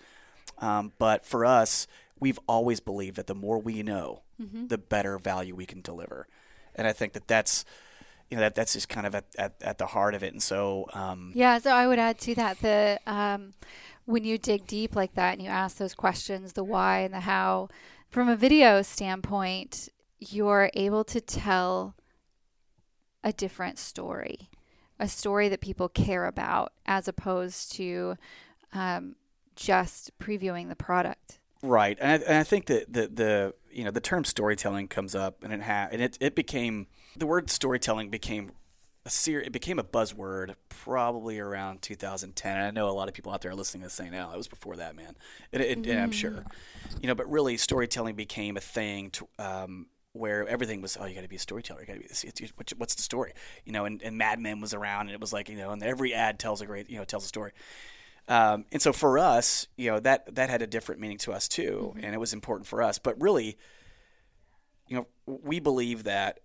[0.59, 1.87] Um, but for us,
[2.21, 4.67] we've always believed that the more we know, mm-hmm.
[4.67, 6.27] the better value we can deliver.
[6.75, 7.65] And I think that that's,
[8.31, 10.33] you know, that that's just kind of at, at, at the heart of it.
[10.33, 13.55] And so, um, yeah, so I would add to that the, um,
[14.05, 17.21] when you dig deep like that and you ask those questions, the why and the
[17.21, 17.69] how,
[18.09, 21.95] from a video standpoint, you're able to tell
[23.23, 24.51] a different story,
[24.99, 28.17] a story that people care about, as opposed to
[28.73, 29.17] um,
[29.57, 31.39] just previewing the product.
[31.63, 35.15] Right, and I, and I think that the the you know the term storytelling comes
[35.15, 38.53] up, and it ha- and it it became the word storytelling became
[39.09, 42.57] a ser- it became a buzzword probably around 2010.
[42.57, 44.31] And I know a lot of people out there are listening to this saying, "No,
[44.31, 45.17] it was before that, man."
[45.51, 46.03] It, it, mm.
[46.03, 46.45] I'm sure,
[47.01, 47.15] you know.
[47.15, 51.29] But really, storytelling became a thing to, um, where everything was, "Oh, you got to
[51.29, 51.81] be a storyteller.
[51.81, 52.25] You got to be this.
[52.77, 53.33] What's the story?"
[53.65, 55.83] You know, and, and Mad Men was around, and it was like, you know, and
[55.83, 57.53] every ad tells a great, you know, tells a story.
[58.29, 61.49] Um, and so for us, you know, that that had a different meaning to us
[61.49, 62.05] too, mm-hmm.
[62.05, 62.99] and it was important for us.
[62.99, 63.57] But really,
[64.87, 66.41] you know, we believe that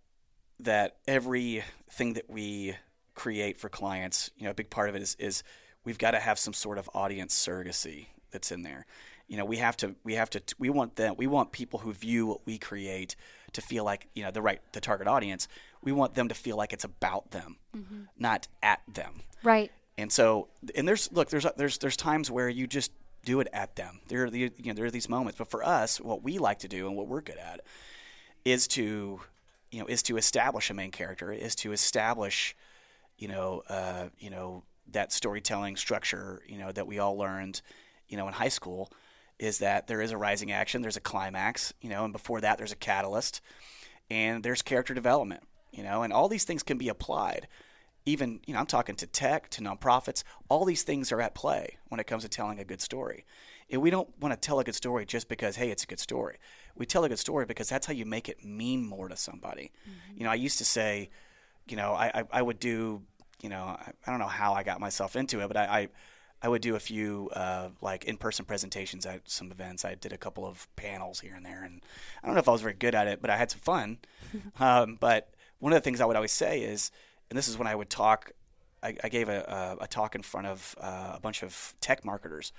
[0.60, 2.76] that everything that we
[3.16, 5.44] create for clients, you know, a big part of it is is
[5.84, 8.86] we've got to have some sort of audience surrogacy that's in there.
[9.28, 11.94] You know, we have to we have to we want them we want people who
[11.94, 13.16] view what we create
[13.54, 15.48] to feel like you know the right the target audience.
[15.82, 18.04] We want them to feel like it's about them, mm-hmm.
[18.18, 19.22] not at them.
[19.44, 19.72] Right.
[19.98, 22.92] And so, and there's look, there's there's there's times where you just
[23.26, 24.02] do it at them.
[24.08, 26.60] There are the, you know there are these moments, but for us, what we like
[26.60, 27.62] to do and what we're good at
[28.44, 29.22] is to
[29.74, 32.56] you know is to establish a main character, is to establish
[33.18, 37.62] you know uh, you know that storytelling structure you know that we all learned
[38.08, 38.92] you know in high school
[39.40, 42.60] is that there is a rising action, there's a climax, you know, and before that
[42.60, 43.42] there's a catalyst,
[44.10, 47.48] and there's character development, you know, and all these things can be applied.
[48.06, 51.78] Even you know i'm talking to tech to nonprofits all these things are at play
[51.88, 53.24] when it comes to telling a good story
[53.74, 56.00] and we don't want to tell a good story just because hey it's a good
[56.00, 56.38] story
[56.76, 59.72] we tell a good story because that's how you make it mean more to somebody
[59.82, 60.18] mm-hmm.
[60.18, 61.10] you know i used to say
[61.68, 63.02] you know i, I, I would do
[63.42, 65.88] you know I, I, don't know how i got myself into it but i, I
[66.46, 69.86] I would do a few uh, like in-person presentations at some events.
[69.86, 71.82] I did a couple of panels here and there, and
[72.22, 74.00] I don't know if I was very good at it, but I had some fun.
[74.60, 76.92] um, but one of the things I would always say is,
[77.30, 78.34] and this is when I would talk.
[78.84, 82.04] I, I gave a, a, a, talk in front of uh, a bunch of tech
[82.04, 82.52] marketers,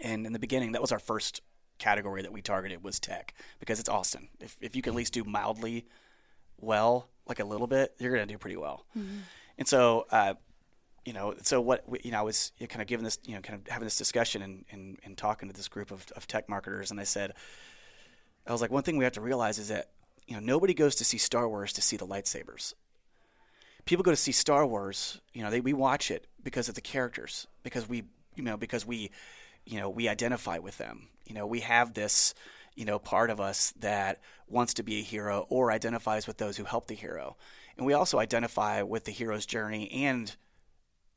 [0.00, 1.42] and in the beginning, that was our first
[1.78, 4.28] category that we targeted was tech because it's Austin.
[4.40, 5.86] If if you can at least do mildly
[6.58, 8.86] well, like a little bit, you're gonna do pretty well.
[8.96, 9.18] Mm-hmm.
[9.58, 10.34] And so, uh,
[11.04, 13.60] you know, so what you know, I was kind of giving this, you know, kind
[13.60, 16.90] of having this discussion and, and, and talking to this group of, of tech marketers,
[16.90, 17.34] and I said,
[18.46, 19.90] I was like, one thing we have to realize is that
[20.26, 22.74] you know nobody goes to see Star Wars to see the lightsabers
[23.84, 25.20] people go to see Star Wars.
[25.32, 28.86] You know, they we watch it because of the characters, because we you know because
[28.86, 29.10] we
[29.66, 31.08] you know we identify with them.
[31.26, 32.34] You know, we have this
[32.74, 36.56] you know part of us that wants to be a hero or identifies with those
[36.56, 37.36] who help the hero,
[37.76, 40.36] and we also identify with the hero's journey and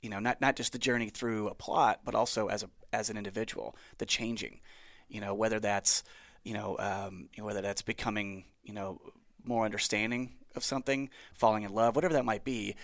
[0.01, 3.09] you know not not just the journey through a plot, but also as a as
[3.09, 4.61] an individual, the changing.
[5.07, 6.03] You know, whether that's
[6.43, 9.01] you know, um, whether that's becoming you know
[9.43, 12.75] more understanding of something, falling in love, whatever that might be,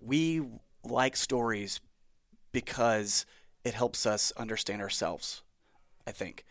[0.00, 0.42] we
[0.82, 1.80] like stories
[2.50, 3.24] because
[3.64, 5.42] it helps us understand ourselves,
[6.06, 6.44] I think.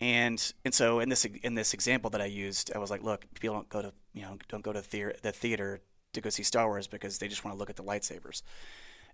[0.00, 3.26] And and so in this in this example that I used, I was like, look,
[3.34, 5.80] people don't go to you know don't go to the, the theater
[6.12, 8.42] to go see Star Wars because they just want to look at the lightsabers.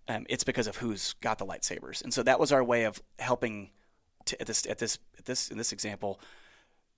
[0.09, 3.03] Um, it's because of who's got the lightsabers, and so that was our way of
[3.19, 3.71] helping
[4.25, 6.19] to, at this at this at this in this example,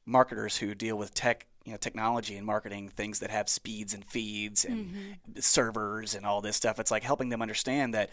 [0.06, 4.04] marketers who deal with tech you know technology and marketing things that have speeds and
[4.04, 5.40] feeds and mm-hmm.
[5.40, 8.10] servers and all this stuff it's like helping them understand that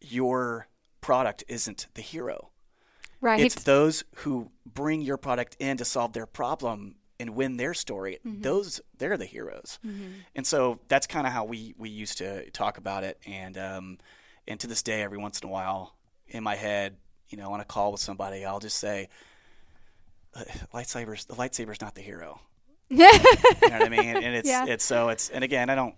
[0.00, 0.68] your
[1.00, 2.50] product isn't the hero
[3.20, 7.74] right it's those who bring your product in to solve their problem and win their
[7.74, 8.40] story mm-hmm.
[8.42, 10.12] those they're the heroes mm-hmm.
[10.34, 13.98] and so that's kind of how we we used to talk about it and um
[14.48, 15.94] and to this day every once in a while
[16.28, 16.96] in my head
[17.28, 19.08] you know on a call with somebody i'll just say
[20.72, 22.40] lightsabers the lightsaber's not the hero
[22.90, 23.08] you know
[23.60, 24.00] what I mean?
[24.00, 24.64] And, and it's yeah.
[24.66, 25.94] it's so it's and again I don't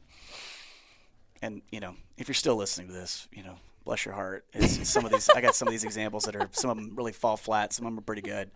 [1.40, 4.44] and you know if you're still listening to this, you know bless your heart.
[4.52, 6.92] It's, some of these I got some of these examples that are some of them
[6.94, 8.50] really fall flat, some of them are pretty good.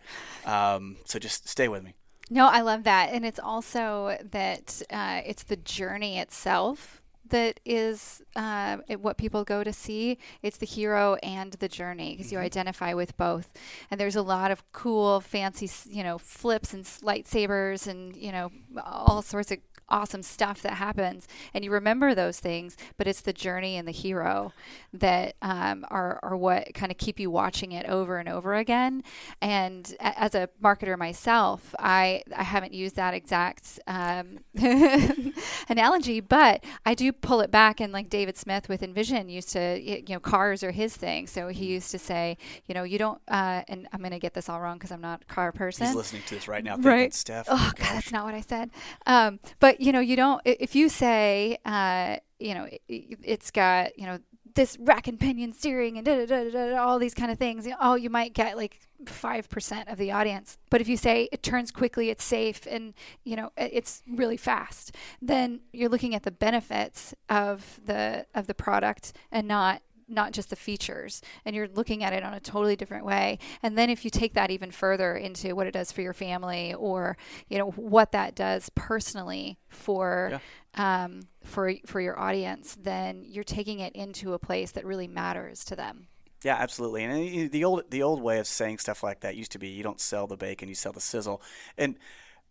[0.45, 1.95] Um, so just stay with me.
[2.29, 8.23] No, I love that, and it's also that uh, it's the journey itself that is
[8.35, 10.19] uh, what people go to see.
[10.43, 12.37] It's the hero and the journey because mm-hmm.
[12.37, 13.53] you identify with both.
[13.91, 18.51] And there's a lot of cool, fancy, you know, flips and lightsabers and you know
[18.85, 21.27] all sorts of awesome stuff that happens.
[21.55, 24.53] And you remember those things but it's the journey and the hero
[24.93, 29.03] that um, are, are what kind of keep you watching it over and over again.
[29.41, 34.39] And a- as a marketer myself i i haven't used that exact um,
[35.69, 39.81] analogy but i do pull it back and like david smith with envision used to
[39.81, 41.27] you know cars are his thing.
[41.27, 44.35] So he used to say you know you don't uh, and i'm going to get
[44.35, 45.87] this all wrong because i'm not a car person.
[45.87, 47.13] he's listening to this right now right.
[47.15, 48.71] steph oh, god that's not what i said.
[49.07, 53.99] Um, but you know, you don't, if you say, uh, you know, it, has got,
[53.99, 54.19] you know,
[54.57, 57.67] this rack and pinion steering and da, da, da, all these kind of things.
[57.67, 60.59] you Oh, you might get like five percent of the audience.
[60.71, 64.97] But if you say it turns quickly, it's safe, and you know it's really fast,
[65.23, 70.51] then you're looking at the benefits of the of the product and not not just
[70.51, 74.05] the features and you're looking at it on a totally different way and then if
[74.05, 77.17] you take that even further into what it does for your family or
[77.49, 80.31] you know what that does personally for
[80.77, 81.05] yeah.
[81.05, 85.65] um, for for your audience then you're taking it into a place that really matters
[85.65, 86.07] to them
[86.45, 87.03] yeah, absolutely.
[87.03, 89.83] And the old the old way of saying stuff like that used to be you
[89.83, 91.43] don't sell the bacon, you sell the sizzle.
[91.77, 91.97] And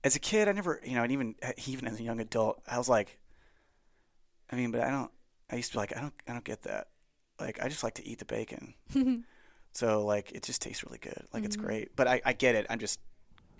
[0.04, 2.78] as a kid, I never, you know, and even even as a young adult, I
[2.78, 3.20] was like,
[4.52, 5.12] I mean, but I don't.
[5.50, 6.88] I used to be like, I don't, I don't get that
[7.40, 8.74] like I just like to eat the bacon.
[9.72, 11.24] so like it just tastes really good.
[11.34, 11.46] Like mm-hmm.
[11.46, 11.96] it's great.
[11.96, 12.66] But I, I get it.
[12.70, 13.00] I'm just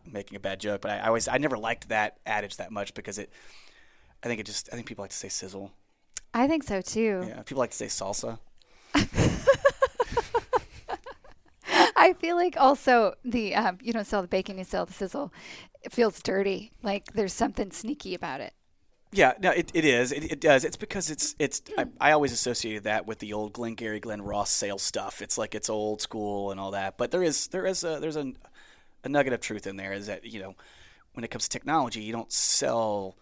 [0.06, 0.82] making a bad joke.
[0.82, 3.32] But I, I always I never liked that adage that much because it.
[4.24, 5.72] I think it just I think people like to say sizzle.
[6.34, 7.24] I think so too.
[7.28, 8.40] Yeah, people like to say salsa.
[11.98, 15.34] I feel like also the um, you don't sell the bacon, you sell the sizzle.
[15.82, 16.72] It feels dirty.
[16.84, 18.54] Like there's something sneaky about it.
[19.16, 20.12] Yeah, no, it, it is.
[20.12, 20.66] It, it does.
[20.66, 21.62] It's because it's it's.
[21.78, 25.22] I, I, always associated that with the old Glenn Glengarry Glen Ross sales stuff.
[25.22, 26.98] It's like it's old school and all that.
[26.98, 28.34] But there is there is a there's a,
[29.04, 29.94] a nugget of truth in there.
[29.94, 30.56] Is that you know
[31.14, 33.16] when it comes to technology, you don't sell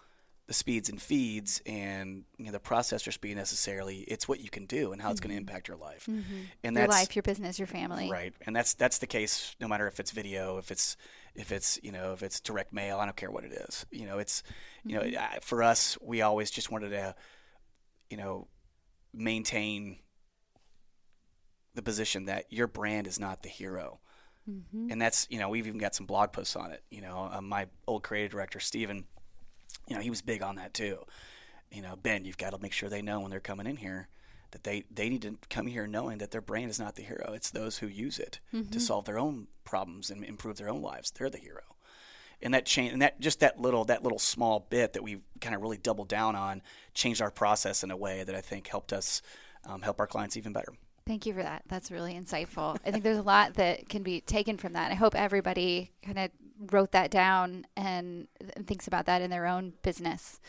[0.47, 3.99] the speeds and feeds and you know, the processor speed necessarily.
[3.99, 5.12] It's what you can do and how mm-hmm.
[5.12, 6.06] it's going to impact your life.
[6.10, 6.36] Mm-hmm.
[6.63, 8.12] And your life, your business, your family.
[8.12, 10.97] Right, and that's that's the case no matter if it's video, if it's
[11.36, 12.99] if it's you know if it's direct mail.
[12.99, 13.86] I don't care what it is.
[13.91, 14.43] You know, it's
[14.85, 15.09] you know
[15.41, 17.15] for us, we always just wanted to
[18.09, 18.47] you know
[19.13, 19.97] maintain
[21.75, 23.99] the position that your brand is not the hero.
[24.49, 24.91] Mm-hmm.
[24.91, 26.83] And that's, you know, we've even got some blog posts on it.
[26.89, 29.05] You know, um, my old creative director, Steven,
[29.87, 30.99] you know, he was big on that too.
[31.71, 34.09] You know, Ben, you've got to make sure they know when they're coming in here
[34.51, 37.31] that they, they need to come here knowing that their brand is not the hero.
[37.33, 38.69] It's those who use it mm-hmm.
[38.69, 41.09] to solve their own problems and improve their own lives.
[41.09, 41.72] They're the hero.
[42.43, 45.56] And that change, and that just that little that little small bit that we kind
[45.56, 46.62] of really doubled down on
[46.93, 49.21] changed our process in a way that I think helped us
[49.65, 50.73] um, help our clients even better.
[51.06, 51.63] Thank you for that.
[51.67, 52.77] That's really insightful.
[52.86, 54.91] I think there's a lot that can be taken from that.
[54.91, 56.32] I hope everybody kind of
[56.71, 60.39] wrote that down and, and thinks about that in their own business.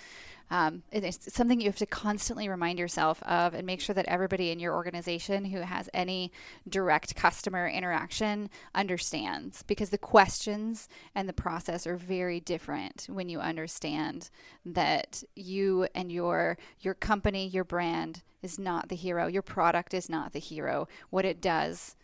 [0.51, 4.51] Um, it's something you have to constantly remind yourself of and make sure that everybody
[4.51, 6.31] in your organization who has any
[6.69, 13.41] direct customer interaction understands because the questions and the process are very different when you
[13.41, 14.31] understand
[14.67, 19.27] that you and your your company your brand is not the hero.
[19.27, 20.87] Your product is not the hero.
[21.11, 21.97] What it does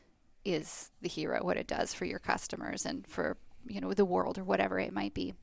[0.44, 1.44] is the hero.
[1.44, 4.92] What it does for your customers and for you know the world or whatever it
[4.92, 5.34] might be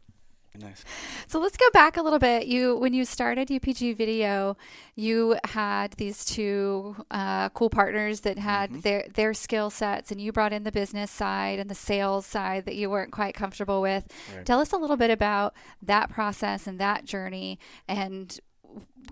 [0.60, 0.84] Nice.
[1.28, 2.48] So let's go back a little bit.
[2.48, 4.58] You, when you started UPG Video,
[4.96, 8.80] you had these two uh, cool partners that had mm-hmm.
[8.82, 12.66] their their skill sets, and you brought in the business side and the sales side
[12.66, 14.08] that you weren't quite comfortable with.
[14.36, 14.46] Right.
[14.46, 18.40] Tell us a little bit about that process and that journey, and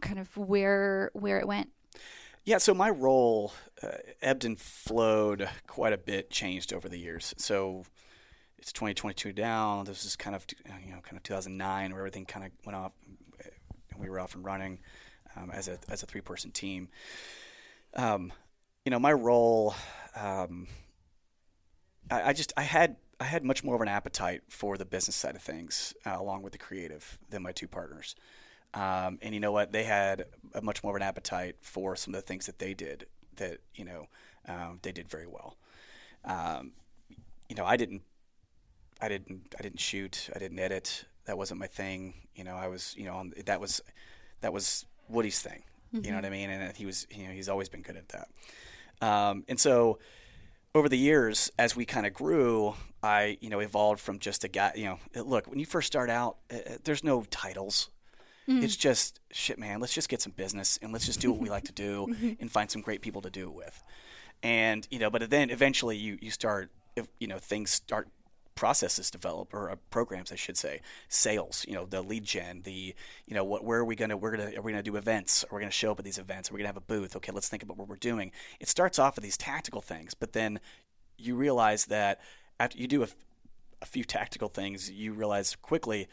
[0.01, 1.69] kind of where where it went.
[2.43, 7.33] Yeah, so my role uh, ebbed and flowed quite a bit, changed over the years.
[7.37, 7.85] So
[8.65, 9.85] it's 2022 down.
[9.85, 10.43] This is kind of
[10.83, 12.93] you know kind of 2009 where everything kind of went off,
[13.91, 14.79] and we were off and running
[15.35, 16.89] um, as a as a three person team.
[17.95, 18.33] Um,
[18.83, 19.75] you know, my role,
[20.15, 20.65] um,
[22.09, 25.15] I, I, just I had I had much more of an appetite for the business
[25.15, 28.15] side of things, uh, along with the creative, than my two partners.
[28.73, 29.73] Um, and you know what?
[29.73, 30.25] They had
[30.55, 33.59] a much more of an appetite for some of the things that they did that
[33.75, 34.07] you know
[34.47, 35.55] um, they did very well.
[36.25, 36.71] Um,
[37.47, 38.01] you know, I didn't
[39.01, 40.29] I didn't I didn't shoot.
[40.35, 41.05] I didn't edit.
[41.25, 42.13] That wasn't my thing.
[42.35, 43.81] You know, I was you know on, that was
[44.41, 45.63] that was Woody's thing.
[45.93, 46.05] Mm-hmm.
[46.05, 46.23] You know mm-hmm.
[46.23, 46.49] what I mean?
[46.49, 48.27] And he was you know he's always been good at that.
[49.05, 49.99] Um, and so
[50.73, 54.47] over the years, as we kind of grew, I you know evolved from just a
[54.47, 54.73] guy.
[54.75, 57.89] You know, look when you first start out, uh, uh there's no titles.
[58.47, 58.63] Mm-hmm.
[58.63, 59.79] It's just shit, man.
[59.79, 62.33] Let's just get some business and let's just do what we like to do mm-hmm.
[62.39, 63.83] and find some great people to do it with.
[64.43, 68.07] And you know, but then eventually you you start if, you know things start
[68.55, 72.95] processes develop or uh, programs I should say sales you know the lead gen the
[73.27, 75.43] you know what where are we gonna we're gonna are we gonna do events?
[75.43, 76.49] Are we gonna show up at these events?
[76.49, 77.15] Are we gonna have a booth?
[77.17, 78.31] Okay let's think about what we're doing.
[78.59, 80.59] It starts off with these tactical things but then
[81.17, 82.21] you realize that
[82.59, 83.07] after you do a,
[83.81, 86.07] a few tactical things you realize quickly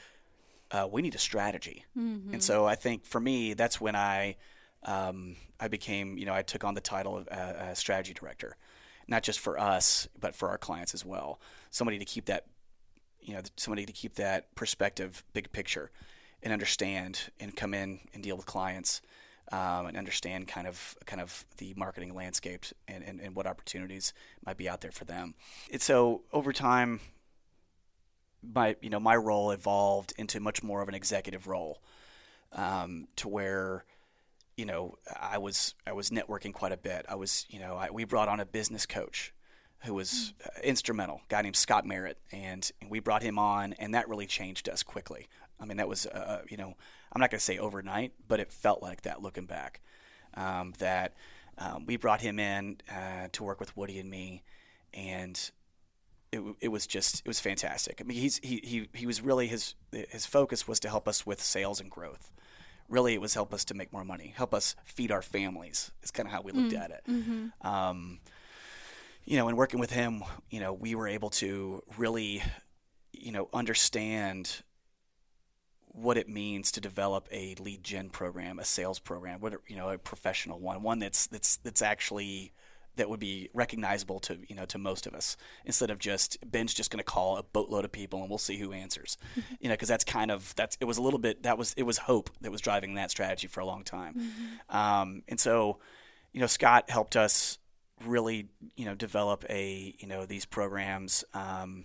[0.72, 1.84] uh, we need a strategy.
[1.96, 2.34] Mm-hmm.
[2.34, 4.36] and so I think for me that's when I
[4.84, 8.56] um, I became you know I took on the title of uh, strategy director
[9.08, 11.40] not just for us, but for our clients as well.
[11.70, 12.46] Somebody to keep that,
[13.20, 15.90] you know, somebody to keep that perspective, big picture,
[16.42, 19.00] and understand and come in and deal with clients
[19.50, 24.12] um, and understand kind of kind of the marketing landscape and, and, and what opportunities
[24.44, 25.34] might be out there for them.
[25.70, 27.00] And so over time,
[28.42, 31.82] my you know my role evolved into much more of an executive role,
[32.52, 33.84] um, to where
[34.56, 37.06] you know I was I was networking quite a bit.
[37.08, 39.32] I was you know I, we brought on a business coach
[39.84, 43.72] who was uh, instrumental, a guy named Scott Merritt, and, and we brought him on,
[43.74, 45.26] and that really changed us quickly.
[45.58, 46.74] I mean, that was, uh, uh you know,
[47.12, 49.80] I'm not going to say overnight, but it felt like that looking back.
[50.34, 51.14] Um, that
[51.58, 54.42] um, we brought him in uh, to work with Woody and me,
[54.94, 55.50] and
[56.32, 58.00] it, it was just it was fantastic.
[58.00, 61.26] I mean, he's he, he he was really his his focus was to help us
[61.26, 62.32] with sales and growth.
[62.88, 65.90] Really, it was help us to make more money, help us feed our families.
[66.02, 67.02] Is kind of how we looked mm, at it.
[67.08, 67.66] Mm-hmm.
[67.66, 68.20] Um,
[69.24, 72.42] you know, in working with him, you know, we were able to really,
[73.12, 74.62] you know, understand
[75.86, 79.90] what it means to develop a lead gen program, a sales program, what you know,
[79.90, 82.52] a professional one, one that's that's that's actually
[82.96, 86.74] that would be recognizable to you know to most of us instead of just Ben's
[86.74, 89.16] just going to call a boatload of people and we'll see who answers,
[89.60, 91.84] you know, because that's kind of that's it was a little bit that was it
[91.84, 94.76] was hope that was driving that strategy for a long time, mm-hmm.
[94.76, 95.78] um, and so
[96.32, 97.58] you know Scott helped us
[98.04, 101.84] really you know develop a you know these programs, um,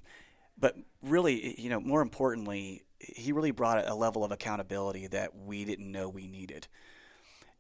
[0.58, 5.66] but really you know more importantly he really brought a level of accountability that we
[5.66, 6.68] didn't know we needed.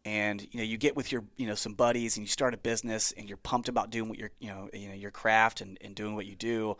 [0.08, 2.58] And you know, you get with your you know some buddies and you start a
[2.58, 5.78] business and you're pumped about doing what your you know you know your craft and,
[5.82, 6.78] and doing what you do.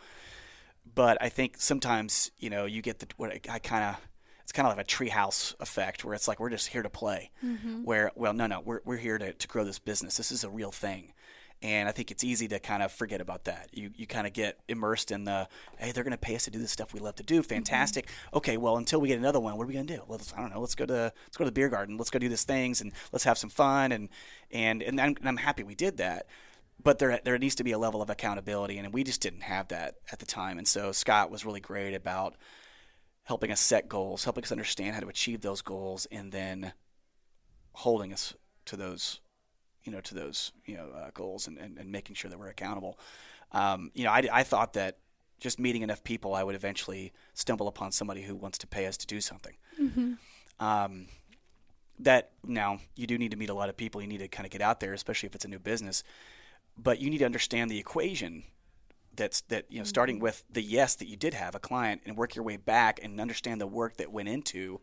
[0.96, 3.98] But I think sometimes you know you get the what I kind of
[4.44, 7.32] it's kind of like a treehouse effect where it's like we're just here to play.
[7.44, 7.84] Mm-hmm.
[7.84, 10.16] Where well no no we're we're here to to grow this business.
[10.16, 11.12] This is a real thing.
[11.64, 13.70] And I think it's easy to kind of forget about that.
[13.74, 15.48] You, you kind of get immersed in the,
[15.80, 17.42] hey, they're going to pay us to do the stuff we love to do.
[17.42, 17.50] Mm-hmm.
[17.50, 18.06] Fantastic.
[18.06, 18.38] Mm-hmm.
[18.38, 20.04] Okay, well, until we get another one, what are we going to do?
[20.08, 20.60] Let's, I don't know.
[20.60, 21.98] Let's go to let's go to the beer garden.
[21.98, 23.92] Let's go do these things and let's have some fun.
[23.92, 24.10] And
[24.52, 26.28] and and I'm, and I'm happy we did that.
[26.84, 29.70] But there there needs to be a level of accountability, and we just didn't have
[29.70, 30.60] that at the time.
[30.60, 32.36] And so Scott was really great about
[33.24, 36.74] helping us set goals, helping us understand how to achieve those goals, and then
[37.74, 38.36] holding us
[38.66, 39.22] to those
[39.88, 42.50] you know to those you know uh, goals and, and, and, making sure that we're
[42.50, 43.00] accountable.
[43.54, 44.98] Um, you know, I, I thought that
[45.40, 48.98] just meeting enough people, I would eventually stumble upon somebody who wants to pay us
[48.98, 49.54] to do something.
[49.82, 50.14] Mm-hmm.
[50.60, 51.08] Um,
[52.00, 54.02] that now you do need to meet a lot of people.
[54.02, 56.04] You need to kind of get out there, especially if it's a new business.
[56.78, 58.44] But you need to understand the equation
[59.16, 59.88] that's that you know mm-hmm.
[59.88, 63.00] starting with the yes that you did have a client and work your way back
[63.02, 64.82] and understand the work that went into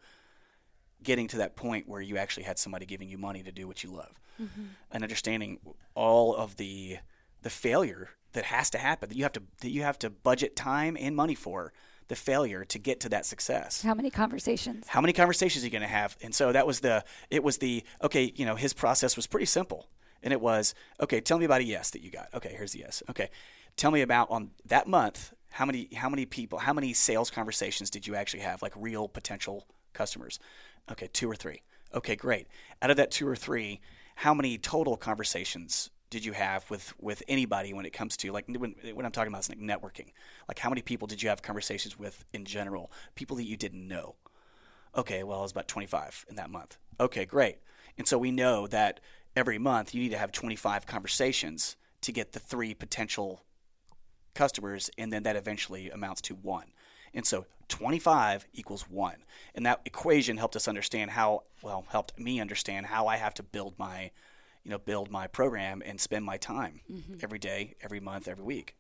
[1.04, 3.84] getting to that point where you actually had somebody giving you money to do what
[3.84, 4.64] you love mm-hmm.
[4.90, 5.58] and understanding
[5.94, 6.98] all of the
[7.42, 10.56] the failure that has to happen that you have to that you have to budget
[10.56, 11.72] time and money for
[12.08, 13.82] the failure to get to that success.
[13.82, 14.86] How many conversations?
[14.88, 16.16] How many conversations are you going to have?
[16.22, 19.46] And so that was the it was the okay, you know, his process was pretty
[19.46, 19.88] simple.
[20.22, 22.28] And it was, okay, tell me about a yes that you got.
[22.32, 23.02] Okay, here's the yes.
[23.10, 23.28] Okay.
[23.76, 27.90] Tell me about on that month, how many how many people, how many sales conversations
[27.90, 30.38] did you actually have like real potential customers?
[30.90, 31.62] Okay, two or three.
[31.94, 32.46] Okay, great.
[32.82, 33.80] Out of that two or three,
[34.16, 38.46] how many total conversations did you have with with anybody when it comes to like
[38.48, 40.12] when, when I'm talking about like networking?
[40.48, 42.90] Like how many people did you have conversations with in general?
[43.14, 44.16] People that you didn't know.
[44.96, 46.78] Okay, well, it was about 25 in that month.
[47.00, 47.58] Okay, great.
[47.98, 49.00] And so we know that
[49.34, 53.42] every month you need to have 25 conversations to get the three potential
[54.34, 56.72] customers, and then that eventually amounts to one.
[57.14, 59.16] And so 25 equals 1.
[59.54, 63.42] And that equation helped us understand how, well, helped me understand how I have to
[63.42, 64.10] build my,
[64.64, 67.14] you know, build my program and spend my time mm-hmm.
[67.22, 68.76] every day, every month, every week.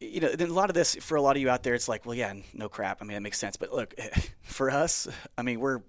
[0.00, 1.88] You know, then a lot of this, for a lot of you out there, it's
[1.88, 3.00] like, well, yeah, no crap.
[3.00, 3.56] I mean, it makes sense.
[3.56, 3.94] But look,
[4.42, 5.80] for us, I mean, we're,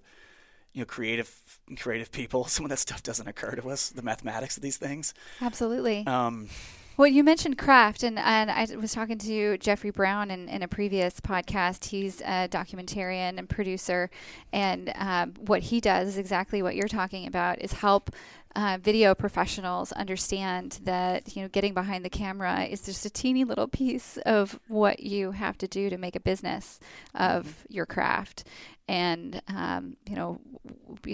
[0.74, 2.44] you know, creative, creative people.
[2.46, 5.14] Some of that stuff doesn't occur to us, the mathematics of these things.
[5.42, 6.06] Absolutely.
[6.08, 6.50] Um,
[6.98, 10.68] well, you mentioned craft, and, and I was talking to Jeffrey Brown in, in a
[10.68, 11.86] previous podcast.
[11.86, 14.10] He's a documentarian and producer,
[14.54, 18.12] and um, what he does is exactly what you're talking about: is help
[18.56, 23.44] uh, video professionals understand that you know getting behind the camera is just a teeny
[23.44, 26.80] little piece of what you have to do to make a business
[27.14, 28.46] of your craft
[28.88, 30.40] and um, you know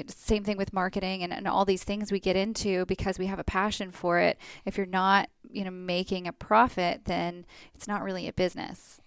[0.08, 3.40] same thing with marketing and, and all these things we get into because we have
[3.40, 7.46] a passion for it if you're not you know making a profit then
[7.76, 9.00] it's not really a business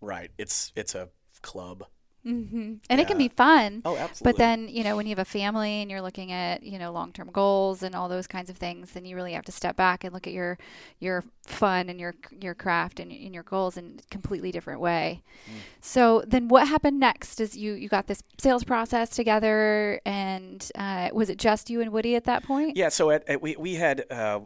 [0.00, 1.08] right it's it's a
[1.42, 1.84] club
[2.26, 2.74] Mm-hmm.
[2.90, 3.82] And it can be fun.
[3.84, 4.32] Oh, absolutely.
[4.32, 6.90] But then, you know, when you have a family and you're looking at, you know,
[6.90, 10.02] long-term goals and all those kinds of things, then you really have to step back
[10.02, 10.58] and look at your
[10.98, 15.22] your fun and your your craft and, and your goals in a completely different way.
[15.48, 15.54] Mm.
[15.80, 17.40] So then, what happened next?
[17.40, 21.92] Is you you got this sales process together, and uh, was it just you and
[21.92, 22.76] Woody at that point?
[22.76, 24.40] Yeah, so at, at we we had uh,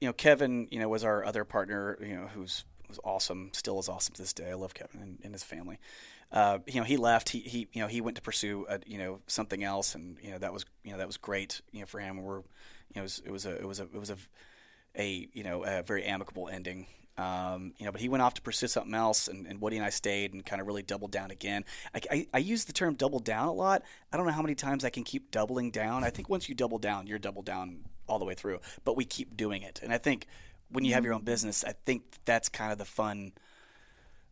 [0.00, 3.78] you know Kevin, you know, was our other partner, you know, who's was awesome, still
[3.78, 4.50] is awesome to this day.
[4.50, 5.78] I love Kevin and, and his family.
[6.32, 7.30] Uh, you know, he left.
[7.30, 10.30] He, he you know he went to pursue a, you know something else, and you
[10.30, 11.60] know that was you know that was great.
[11.72, 13.84] You know for him, we're you know it was, it was a it was a
[13.84, 14.16] it was a,
[14.96, 16.86] a you know a very amicable ending.
[17.16, 19.84] Um, you know, but he went off to pursue something else, and, and Woody and
[19.84, 21.64] I stayed and kind of really doubled down again.
[21.92, 23.82] I, I, I use the term double down a lot.
[24.12, 26.04] I don't know how many times I can keep doubling down.
[26.04, 28.60] I think once you double down, you're double down all the way through.
[28.84, 30.26] But we keep doing it, and I think
[30.70, 33.32] when you have your own business, I think that's kind of the fun.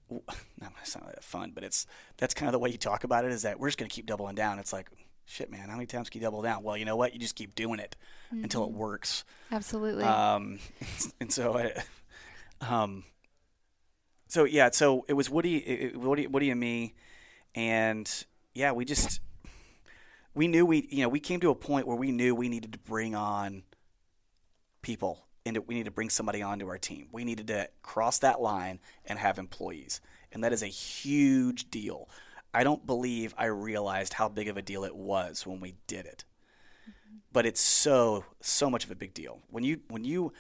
[0.11, 1.85] Not not that fun, but it's
[2.16, 3.33] that's kind of the way you talk about it.
[3.33, 4.61] Is that we're just going to keep doubling down.
[4.61, 4.89] It's like,
[5.24, 6.62] shit, man, how many times can you double down?
[6.62, 7.12] Well, you know what?
[7.12, 7.97] You just keep doing it
[8.31, 9.24] until it works.
[9.51, 10.05] Absolutely.
[10.05, 10.61] Um,
[11.20, 11.72] and so I,
[12.61, 13.05] um,
[14.29, 16.95] so yeah, so it was Woody, it, Woody, Woody and me,
[17.55, 18.09] and
[18.55, 19.20] yeah, we just
[20.35, 22.72] we knew we you know we came to a point where we knew we needed
[22.72, 23.62] to bring on
[24.87, 27.09] people and we need to bring somebody onto our team.
[27.12, 30.01] We needed to cross that line and have employees,
[30.32, 32.09] and that is a huge deal.
[32.53, 36.07] I don't believe I realized how big of a deal it was when we did
[36.07, 36.24] it
[37.37, 40.32] but it's so so much of a big deal when you when you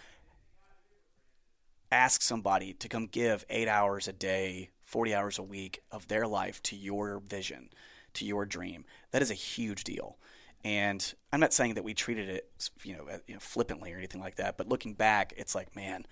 [1.92, 6.26] ask somebody to come give eight hours a day 40 hours a week of their
[6.26, 7.68] life to your vision
[8.14, 10.16] to your dream that is a huge deal
[10.64, 14.20] and i'm not saying that we treated it you know, you know flippantly or anything
[14.20, 16.04] like that but looking back it's like man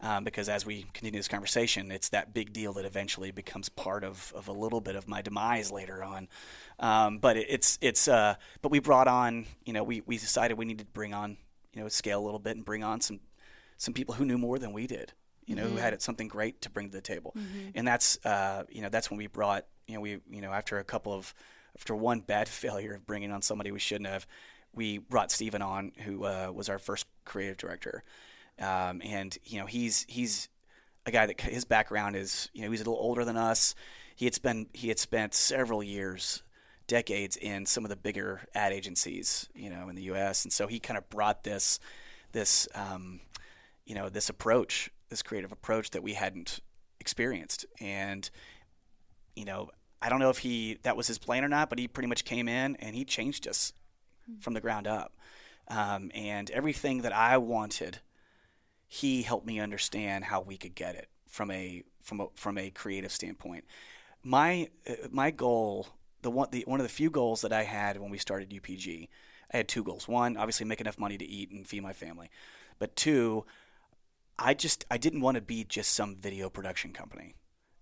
[0.00, 4.04] um, because as we continue this conversation, it's that big deal that eventually becomes part
[4.04, 6.28] of, of a little bit of my demise later on.
[6.78, 10.58] Um, but it, it's it's uh, but we brought on you know we, we decided
[10.58, 11.38] we needed to bring on
[11.72, 13.20] you know scale a little bit and bring on some
[13.78, 15.12] some people who knew more than we did.
[15.46, 17.32] You know, who had something great to bring to the table,
[17.76, 20.78] and that's uh, you know that's when we brought you know we you know after
[20.80, 21.32] a couple of
[21.76, 24.26] after one bad failure of bringing on somebody we shouldn't have,
[24.74, 28.04] we brought Steven on, who uh, was our first creative director,
[28.60, 30.48] um, and you know he's he's
[31.06, 33.74] a guy that his background is you know he's a little older than us.
[34.14, 36.42] He had spent he had spent several years,
[36.86, 40.44] decades in some of the bigger ad agencies you know in the U.S.
[40.44, 41.80] and so he kind of brought this
[42.32, 43.20] this um,
[43.84, 46.60] you know this approach this creative approach that we hadn't
[47.00, 48.30] experienced and
[49.34, 49.70] you know
[50.00, 52.24] I don't know if he that was his plan or not, but he pretty much
[52.24, 53.72] came in and he changed us
[54.40, 55.12] from the ground up.
[55.68, 57.98] Um, and everything that I wanted,
[58.86, 62.70] he helped me understand how we could get it from a from a from a
[62.70, 63.64] creative standpoint.
[64.22, 65.88] My uh, my goal,
[66.22, 69.08] the one the one of the few goals that I had when we started UPG,
[69.52, 70.06] I had two goals.
[70.06, 72.30] One, obviously make enough money to eat and feed my family,
[72.78, 73.44] but two,
[74.38, 77.34] I just I didn't want to be just some video production company.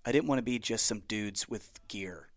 [0.06, 2.28] I didn't want to be just some dudes with gear.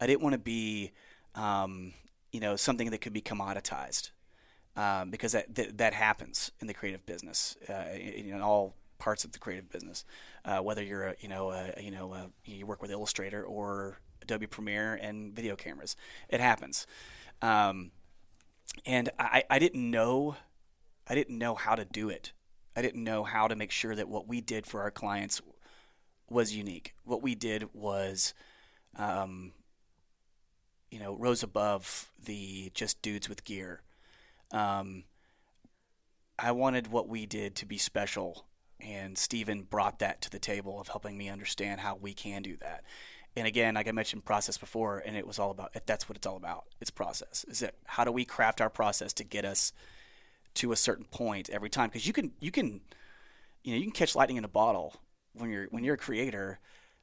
[0.00, 0.92] I didn't want to be,
[1.34, 1.92] um,
[2.32, 4.10] you know, something that could be commoditized,
[4.76, 9.24] um, because that, that that happens in the creative business, uh, in, in all parts
[9.24, 10.04] of the creative business.
[10.44, 13.98] Uh, whether you're a, you know, a, you know, a, you work with Illustrator or
[14.22, 15.96] Adobe Premiere and video cameras,
[16.28, 16.86] it happens.
[17.42, 17.90] Um,
[18.86, 20.36] and I, I didn't know,
[21.08, 22.32] I didn't know how to do it.
[22.76, 25.42] I didn't know how to make sure that what we did for our clients
[26.30, 26.94] was unique.
[27.04, 28.32] What we did was,
[28.96, 29.52] um,
[30.90, 33.82] you know, rose above the just dudes with gear.
[34.52, 35.04] Um,
[36.38, 38.46] I wanted what we did to be special,
[38.80, 42.56] and Steven brought that to the table of helping me understand how we can do
[42.58, 42.84] that.
[43.36, 46.26] And again, like I mentioned, process before, and it was all about that's what it's
[46.26, 46.64] all about.
[46.80, 47.44] It's process.
[47.48, 49.72] Is it how do we craft our process to get us
[50.54, 51.90] to a certain point every time?
[51.90, 52.80] Because you can you can
[53.62, 54.96] you know you can catch lightning in a bottle
[55.40, 56.58] when you're when you're a creator.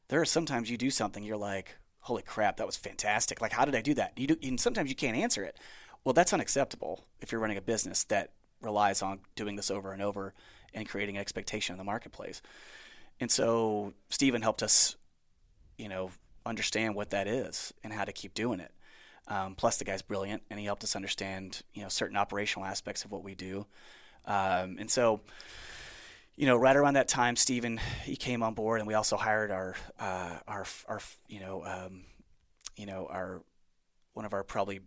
[0.09, 3.41] There are sometimes you do something you're like, holy crap, that was fantastic.
[3.41, 4.13] Like how did I do that?
[4.17, 5.57] You do, and sometimes you can't answer it.
[6.03, 8.31] Well, that's unacceptable if you're running a business that
[8.61, 10.33] relies on doing this over and over
[10.73, 12.41] and creating expectation in the marketplace.
[13.19, 14.95] And so Stephen helped us,
[15.77, 16.11] you know,
[16.45, 18.71] understand what that is and how to keep doing it.
[19.27, 23.03] Um, plus, the guy's brilliant, and he helped us understand, you know, certain operational aspects
[23.03, 23.65] of what we do.
[24.25, 25.21] Um, and so,
[26.37, 29.49] you know, right around that time, Stephen he came on board, and we also hired
[29.49, 32.03] our uh, our our you know um,
[32.77, 33.41] you know our
[34.13, 34.81] one of our probably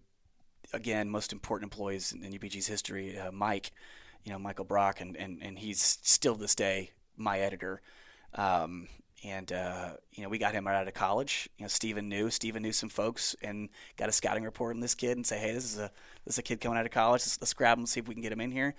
[0.73, 3.73] again most important employees in UPG's history, uh, Mike,
[4.25, 7.83] you know Michael Brock, and, and and he's still to this day my editor.
[8.35, 8.87] Um,
[9.25, 11.49] and uh, you know we got him right out of college.
[11.59, 14.95] You know, Steven knew Steven knew some folks and got a scouting report on this
[14.95, 15.91] kid and say, hey, this is a
[16.25, 17.23] this is a kid coming out of college.
[17.23, 18.77] Let's, let's grab him, see if we can get him in here.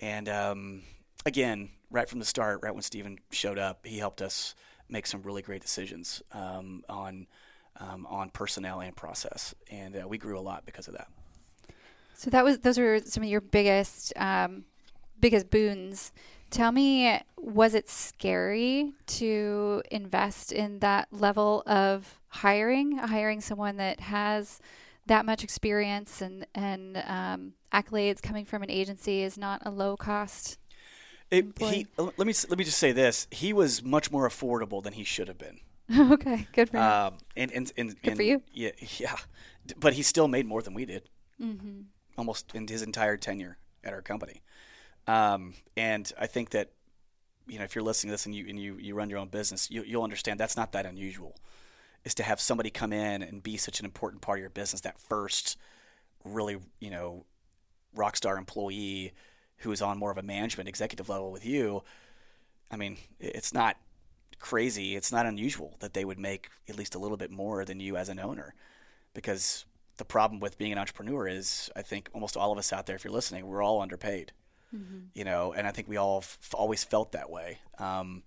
[0.00, 0.82] And um,
[1.26, 4.54] again, right from the start, right when Steven showed up, he helped us
[4.88, 7.26] make some really great decisions um, on
[7.78, 11.08] um, on personnel and process, and uh, we grew a lot because of that.
[12.14, 14.64] So that was those were some of your biggest um,
[15.20, 16.12] biggest boons
[16.50, 24.00] Tell me, was it scary to invest in that level of hiring, hiring someone that
[24.00, 24.60] has
[25.06, 29.96] that much experience and and um, accolades coming from an agency is not a low
[29.96, 30.58] cost.
[31.30, 34.94] It, he, let me let me just say this: he was much more affordable than
[34.94, 35.60] he should have been.
[36.12, 36.82] okay, good for him.
[36.82, 38.42] Um, and, and, and, good and, for you.
[38.52, 39.16] Yeah, yeah,
[39.78, 41.08] but he still made more than we did,
[41.40, 41.82] mm-hmm.
[42.16, 44.42] almost in his entire tenure at our company.
[45.06, 46.70] Um, and I think that
[47.46, 49.28] you know if you're listening to this and you and you, you run your own
[49.28, 51.36] business, you, you'll understand that's not that unusual.
[52.04, 54.80] Is to have somebody come in and be such an important part of your business.
[54.80, 55.58] That first,
[56.24, 57.24] really, you know,
[57.94, 59.12] rock star employee
[59.60, 61.82] who is on more of a management executive level with you.
[62.70, 63.76] I mean, it's not
[64.38, 64.96] crazy.
[64.96, 67.96] It's not unusual that they would make at least a little bit more than you
[67.96, 68.54] as an owner,
[69.14, 69.64] because
[69.96, 72.96] the problem with being an entrepreneur is, I think almost all of us out there,
[72.96, 74.32] if you're listening, we're all underpaid
[74.74, 74.98] mm-hmm.
[75.14, 77.58] you know, and I think we all f- always felt that way.
[77.78, 78.22] Um,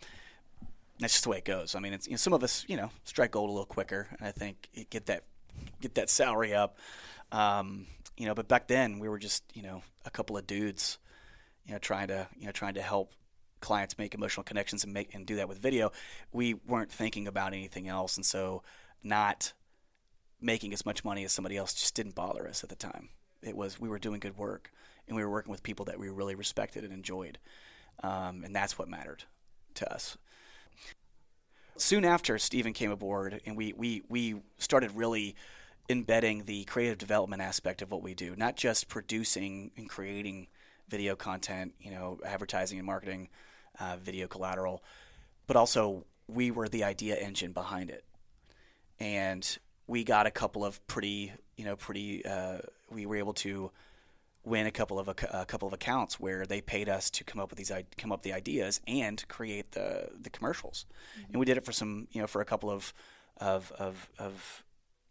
[1.00, 1.76] that's just the way it goes.
[1.76, 4.08] I mean, it's you know, some of us, you know, strike gold a little quicker,
[4.18, 5.24] and I think get that
[5.82, 6.78] get that salary up.
[7.32, 10.98] Um, you know, but back then we were just you know a couple of dudes,
[11.66, 13.14] you know, trying to you know trying to help
[13.62, 15.92] clients make emotional connections and make and do that with video.
[16.32, 18.64] We weren't thinking about anything else, and so
[19.04, 19.54] not
[20.42, 23.10] making as much money as somebody else just didn't bother us at the time.
[23.42, 24.72] It was we were doing good work
[25.08, 27.40] and we were working with people that we really respected and enjoyed,
[28.04, 29.24] um, and that's what mattered
[29.76, 30.18] to us.
[31.76, 35.36] Soon after Stephen came aboard, and we we we started really
[35.90, 40.48] embedding the creative development aspect of what we do, not just producing and creating
[40.94, 43.28] video content, you know, advertising and marketing,
[43.80, 44.84] uh, video collateral,
[45.48, 48.04] but also we were the idea engine behind it,
[49.00, 52.24] and we got a couple of pretty, you know, pretty.
[52.24, 52.60] Uh,
[52.92, 53.72] we were able to
[54.46, 57.42] win a couple of a, a, couple of accounts where they paid us to come
[57.42, 60.86] up with these come up with the ideas and create the the commercials,
[61.18, 61.32] mm-hmm.
[61.32, 62.94] and we did it for some you know for a couple of
[63.38, 64.64] of of, of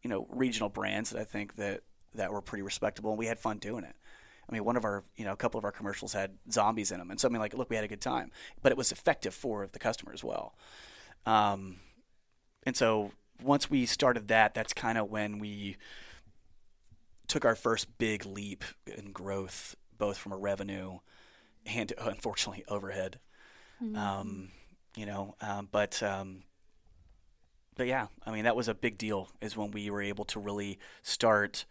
[0.04, 1.80] you know regional brands that I think that
[2.14, 3.96] that were pretty respectable, and we had fun doing it.
[4.52, 6.98] I mean, one of our, you know, a couple of our commercials had zombies in
[6.98, 8.30] them, and something like, look, we had a good time,
[8.60, 10.54] but it was effective for the customer as well.
[11.24, 11.76] Um,
[12.64, 15.78] and so once we started that, that's kind of when we
[17.28, 20.98] took our first big leap in growth, both from a revenue
[21.64, 23.20] and unfortunately overhead.
[23.82, 23.96] Mm-hmm.
[23.96, 24.50] Um,
[24.96, 26.42] you know, um, but um,
[27.74, 29.30] but yeah, I mean that was a big deal.
[29.40, 31.64] Is when we were able to really start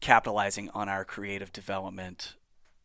[0.00, 2.34] capitalizing on our creative development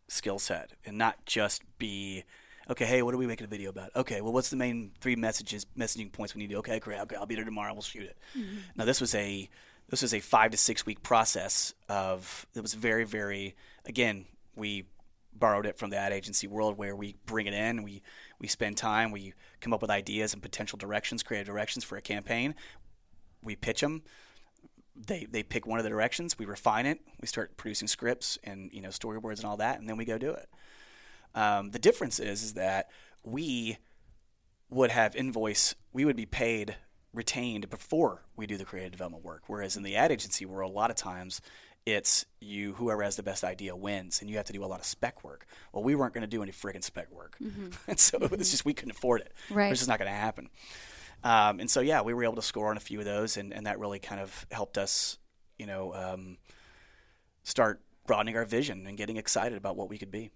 [0.08, 2.24] skill set and not just be
[2.70, 3.90] okay hey what are we making a video about?
[3.96, 7.00] Okay well what's the main three messages messaging points we need to okay great.
[7.02, 7.74] Okay i'll be there tomorrow.
[7.74, 8.18] We'll shoot it.
[8.38, 8.58] Mm-hmm.
[8.76, 9.50] now this was a
[9.90, 13.56] this was a five to six week process of it was very very
[13.86, 14.86] again we
[15.36, 17.84] borrowed it from the ad agency world where we bring it in.
[17.84, 18.02] We
[18.40, 19.12] we spend time.
[19.12, 22.56] We come up with ideas and potential directions creative directions for a campaign.
[23.42, 24.04] We pitch them
[24.96, 28.72] they they pick one of the directions we refine it we start producing scripts and
[28.72, 30.50] you know storyboards and all that and then we go do it
[31.36, 32.90] um, the difference is is that
[33.24, 33.78] we
[34.70, 36.76] would have invoice we would be paid
[37.14, 39.44] retained before we do the creative development work.
[39.48, 41.42] Whereas in the ad agency world, a lot of times
[41.86, 44.80] it's you whoever has the best idea wins, and you have to do a lot
[44.80, 45.46] of spec work.
[45.72, 47.70] Well, we weren't going to do any friggin' spec work, mm-hmm.
[47.88, 48.34] and so mm-hmm.
[48.36, 49.34] it's just we couldn't afford it.
[49.50, 50.50] Right, it's just not going to happen.
[51.24, 53.54] Um, and so yeah, we were able to score on a few of those, and,
[53.54, 55.18] and that really kind of helped us,
[55.58, 56.38] you know, um,
[57.44, 60.32] start broadening our vision and getting excited about what we could be.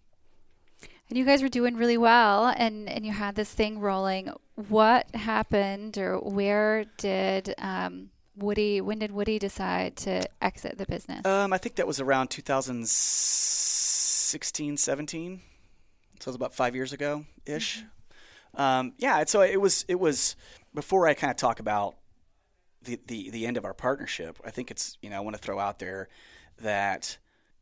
[1.10, 4.30] And you guys were doing really well and and you had this thing rolling.
[4.68, 11.26] What happened or where did um, woody when did woody decide to exit the business?
[11.26, 15.42] Um, i think that was around 2016 17
[16.20, 18.62] so it was about five years ago ish mm-hmm.
[18.62, 20.36] um, yeah so it was it was
[20.74, 21.96] before i kind of talk about
[22.84, 25.42] the, the the end of our partnership i think it's you know i want to
[25.42, 26.08] throw out there
[26.62, 27.18] that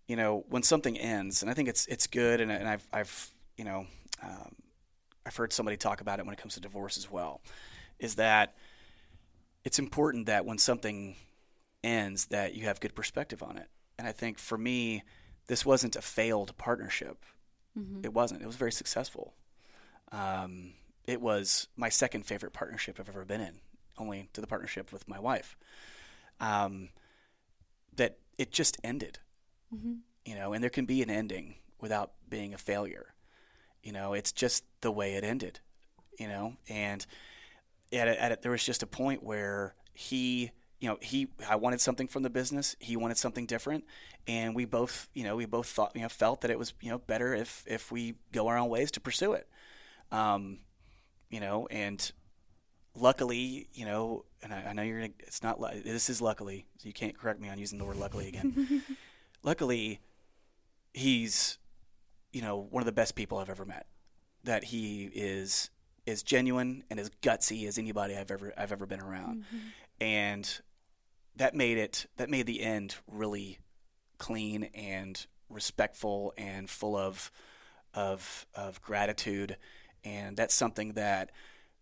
[0.08, 3.32] you know when something ends and i think it's it's good and, and i've i've
[3.58, 3.86] you know,
[4.22, 4.56] um,
[5.26, 7.42] I've heard somebody talk about it when it comes to divorce as well,
[8.00, 8.56] is that
[9.64, 11.16] it's important that when something
[11.84, 13.68] ends, that you have good perspective on it.
[13.98, 15.04] And I think for me,
[15.48, 17.24] this wasn't a failed partnership.
[17.78, 18.02] Mm-hmm.
[18.04, 18.42] It wasn't.
[18.42, 19.34] It was very successful.
[20.12, 20.74] Um,
[21.08, 23.60] it was my second favorite partnership I've ever been in,
[23.98, 25.58] only to the partnership with my wife.
[26.40, 26.90] Um,
[27.96, 29.20] that it just ended,
[29.76, 29.94] Mm-hmm.
[30.26, 33.14] you know, and there can be an ending without being a failure.
[33.84, 35.60] You know, it's just the way it ended,
[36.20, 37.06] you know, and
[37.92, 41.56] at, a, at a, there was just a point where he, you know, he, I
[41.56, 42.76] wanted something from the business.
[42.80, 43.86] He wanted something different.
[44.28, 46.90] And we both, you know, we both thought, you know, felt that it was, you
[46.90, 49.48] know, better if, if we go our own ways to pursue it.
[50.12, 50.60] Um,
[51.30, 52.12] you know, and
[52.96, 56.88] luckily, you know, and I, I know you're gonna, it's not, this is luckily, so
[56.88, 58.82] you can't correct me on using the word luckily again.
[59.44, 60.00] luckily,
[60.94, 61.58] he's,
[62.32, 63.88] you know, one of the best people I've ever met.
[64.44, 65.72] That he is
[66.06, 69.58] as genuine and as gutsy as anybody I've ever I've ever been around, mm-hmm.
[70.00, 70.62] and
[71.36, 73.58] that made it that made the end really
[74.18, 77.32] clean and respectful and full of
[77.94, 79.58] of of gratitude,
[80.06, 81.32] and that's something that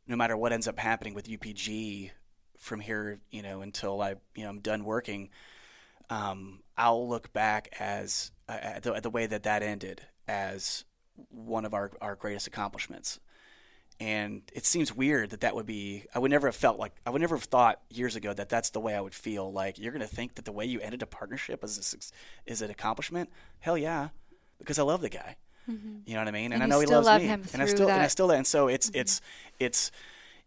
[0.08, 2.12] no matter what ends up happening with UPG
[2.58, 5.30] from here, you know, until I you know I'm done working,
[6.10, 10.86] um, I'll look back as uh, at the, at the way that that ended as
[11.30, 13.20] one of our, our greatest accomplishments.
[14.00, 16.06] And it seems weird that that would be.
[16.16, 18.72] I would never have felt like I would never have thought years ago that that's
[18.72, 19.52] the way I would feel.
[19.52, 21.94] Like you're going to think that the way you ended a partnership is
[22.48, 23.30] a, is an accomplishment.
[23.60, 24.10] Hell yeah,
[24.58, 25.36] because I love the guy.
[25.68, 26.54] You know what I mean?
[26.54, 28.12] And I know he loves love me, and I still and I that.
[28.12, 29.22] still and so it's it's
[29.60, 29.92] it's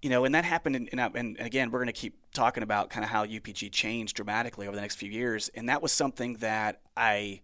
[0.02, 0.76] you know, and that happened.
[0.76, 4.16] In, and, and again, we're going to keep talking about kind of how UPG changed
[4.16, 7.40] dramatically over the next few years, and that was something that I,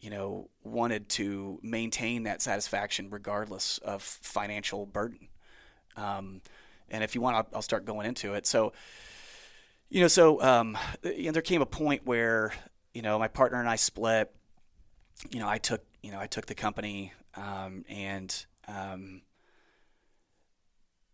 [0.00, 5.28] you know, wanted to maintain that satisfaction regardless of financial burden.
[5.96, 6.42] Um,
[6.88, 8.46] and if you want, I'll, I'll start going into it.
[8.46, 8.72] So,
[9.88, 12.52] you know, so um, you know, there came a point where
[12.92, 14.32] you know my partner and I split.
[15.30, 19.22] You know, I took you know I took the company um, and um,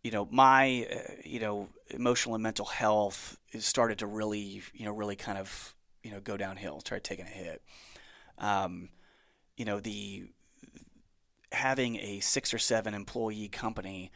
[0.02, 4.92] you know my uh, you know emotional and mental health started to really you know
[4.92, 7.62] really kind of you know go downhill, start taking a hit.
[8.36, 8.90] Um,
[9.56, 10.24] you know the
[11.52, 14.12] having a six or seven employee company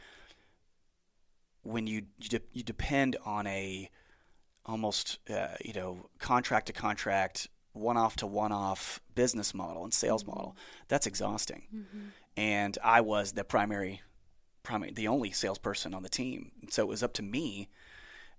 [1.63, 3.89] when you you, de- you depend on a
[4.63, 7.47] almost uh, you know contract to contract
[7.77, 10.55] one off to one off business model and sales model
[10.87, 11.63] that's exhausting
[12.35, 14.01] and i was the primary
[14.63, 17.69] primary the only salesperson on the team so it was up to me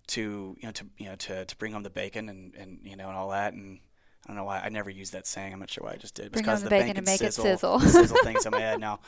[0.06, 2.96] to you know to you know to, to bring home the bacon and, and you
[2.96, 3.80] know and all that and
[4.26, 5.54] I don't know why I never used that saying.
[5.54, 6.32] I'm not sure why I just did.
[6.32, 7.80] Bring because home the bacon and make it sizzle.
[7.80, 9.00] sizzle things in my head now.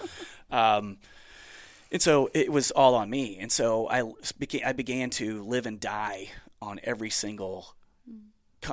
[0.51, 0.97] Um,
[1.93, 3.37] and so it was all on me.
[3.39, 4.05] And so I
[4.39, 6.31] began, I began to live and die
[6.63, 7.75] on every single,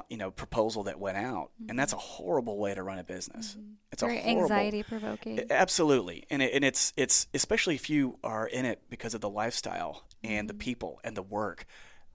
[0.09, 1.51] you know, proposal that went out.
[1.69, 3.55] And that's a horrible way to run a business.
[3.91, 5.45] It's Very a horrible, anxiety provoking.
[5.49, 9.29] Absolutely, and it, and it's it's especially if you are in it because of the
[9.29, 10.59] lifestyle and the Mm-hmm.
[10.59, 11.65] people and the work,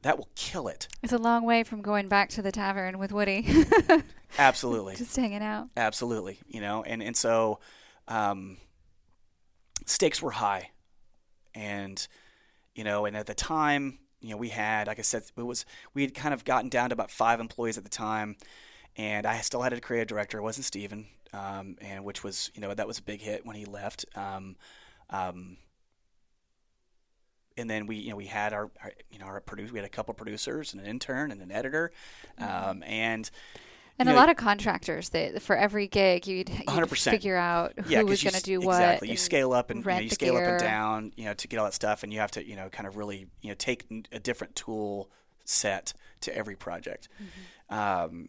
[0.03, 0.87] that will kill it.
[1.03, 3.47] It's a long way from going back to the tavern with Woody,
[4.39, 5.69] Absolutely, just hanging out.
[5.77, 6.39] absolutely.
[6.47, 7.61] You know, and and so
[8.09, 8.59] um,
[9.87, 10.71] stakes were high,
[11.55, 12.07] and
[12.75, 15.65] you know, and at the time, you know, we had, like I said, it was
[15.95, 18.37] we had kind of gotten down to about five employees at the time,
[18.97, 20.39] and I still had a creative director.
[20.39, 23.57] It wasn't Steven, um, and which was, you know, that was a big hit when
[23.57, 24.05] he left.
[24.15, 24.57] Um,
[25.11, 25.57] um,
[27.57, 29.73] and then we, you know, we had our, our you know, our producer.
[29.73, 31.93] We had a couple producers and an intern and an editor,
[32.39, 33.31] um, and
[34.03, 37.11] And you a know, lot of contractors that for every gig you'd, you'd 100%.
[37.11, 38.75] figure out who yeah, was going to do what.
[38.75, 39.11] Exactly.
[39.11, 41.59] You scale up and you, know, you scale up and down, you know, to get
[41.59, 43.87] all that stuff, and you have to, you know, kind of really, you know, take
[44.11, 45.09] a different tool
[45.45, 45.93] set
[46.23, 47.09] to every project.
[47.71, 47.79] Mm-hmm.
[47.79, 48.29] Um,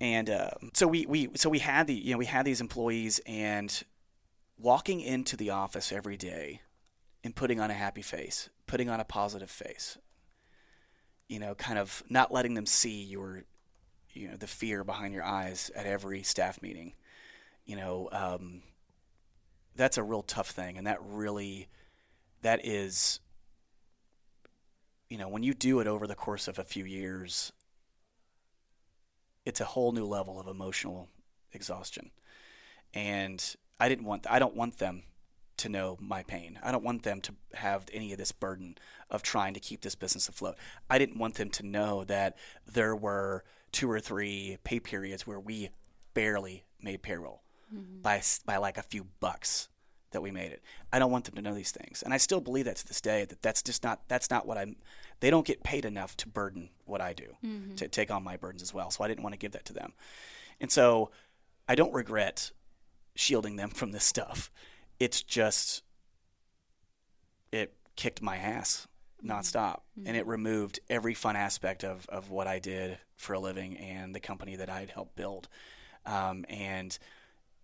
[0.00, 3.20] and uh, so we, we so we had the you know we had these employees
[3.26, 3.82] and
[4.58, 6.62] walking into the office every day
[7.24, 9.98] and putting on a happy face, putting on a positive face.
[11.28, 13.44] You know, kind of not letting them see your
[14.16, 16.94] you know the fear behind your eyes at every staff meeting.
[17.64, 18.62] You know, um,
[19.74, 21.68] that's a real tough thing, and that really
[22.42, 23.20] that is
[25.08, 27.52] you know when you do it over the course of a few years
[29.44, 31.08] it's a whole new level of emotional
[31.52, 32.10] exhaustion.
[32.92, 35.02] And i didn't want i don't want them
[35.58, 36.58] to know my pain.
[36.62, 38.76] I don't want them to have any of this burden
[39.10, 40.56] of trying to keep this business afloat.
[40.90, 42.36] I didn't want them to know that
[42.66, 43.42] there were
[43.76, 45.68] two or three pay periods where we
[46.14, 48.00] barely made payroll mm-hmm.
[48.00, 49.68] by s- by like a few bucks
[50.12, 50.62] that we made it.
[50.90, 53.02] I don't want them to know these things, and I still believe that to this
[53.02, 53.26] day.
[53.26, 54.76] That that's just not that's not what I'm.
[55.20, 57.74] They don't get paid enough to burden what I do mm-hmm.
[57.74, 58.90] to take on my burdens as well.
[58.90, 59.92] So I didn't want to give that to them,
[60.58, 61.10] and so
[61.68, 62.52] I don't regret
[63.14, 64.50] shielding them from this stuff.
[64.98, 65.82] It's just
[67.52, 68.88] it kicked my ass
[69.24, 70.06] nonstop, mm-hmm.
[70.06, 74.14] and it removed every fun aspect of of what I did for a living and
[74.14, 75.48] the company that I had helped build,
[76.04, 76.98] um, and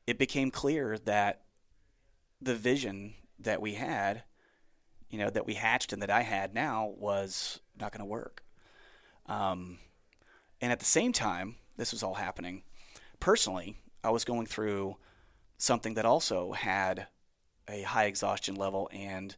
[0.06, 1.42] it became clear that
[2.40, 4.24] the vision that we had,
[5.10, 8.42] you know, that we hatched and that I had now was not going to work.
[9.26, 9.78] Um,
[10.60, 12.62] and at the same time, this was all happening.
[13.20, 14.96] Personally, I was going through
[15.58, 17.06] something that also had
[17.68, 19.36] a high exhaustion level and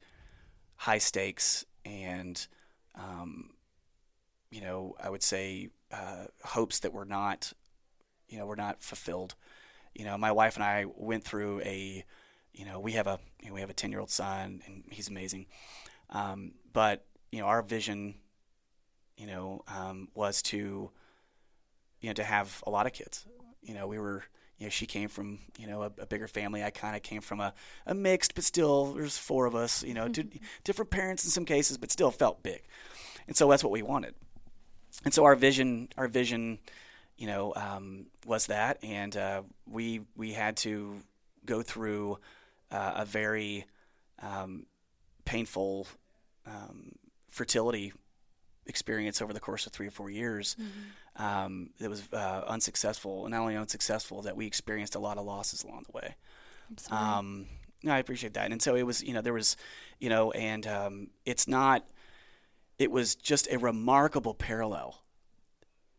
[0.76, 2.46] high stakes and,
[2.94, 3.50] um,
[4.50, 7.52] you know, I would say uh, hopes that were not,
[8.28, 9.34] you know, were not fulfilled.
[9.94, 12.04] You know, my wife and I went through a,
[12.52, 14.84] you know, we have a you know, we have a ten year old son and
[14.90, 15.46] he's amazing,
[16.10, 18.14] um, but you know, our vision,
[19.16, 20.90] you know, um, was to,
[22.00, 23.26] you know, to have a lot of kids.
[23.62, 24.24] You know, we were
[24.64, 26.64] you know, she came from, you know, a, a bigger family.
[26.64, 27.52] I kind of came from a,
[27.86, 30.38] a mixed, but still, there's four of us, you know, mm-hmm.
[30.64, 32.62] different parents in some cases, but still felt big.
[33.26, 34.14] And so that's what we wanted.
[35.04, 36.60] And so our vision, our vision,
[37.18, 41.02] you know, um, was that, and uh, we we had to
[41.44, 42.18] go through
[42.70, 43.66] uh, a very
[44.22, 44.64] um,
[45.26, 45.88] painful
[46.46, 46.92] um,
[47.28, 47.92] fertility
[48.66, 50.56] experience over the course of three or four years.
[50.58, 50.80] Mm-hmm
[51.16, 53.28] um, that was uh, unsuccessful.
[53.28, 56.14] Not only unsuccessful, that we experienced a lot of losses along the way.
[56.90, 57.46] Um,
[57.86, 58.50] I appreciate that.
[58.50, 59.56] And so it was, you know, there was,
[59.98, 61.84] you know, and um, it's not,
[62.78, 65.02] it was just a remarkable parallel,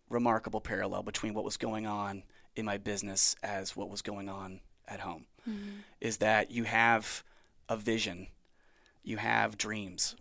[0.09, 2.23] remarkable parallel between what was going on
[2.55, 5.25] in my business as what was going on at home.
[5.47, 5.69] Mm-hmm.
[6.01, 7.23] Is that you have
[7.69, 8.27] a vision,
[9.03, 10.15] you have dreams,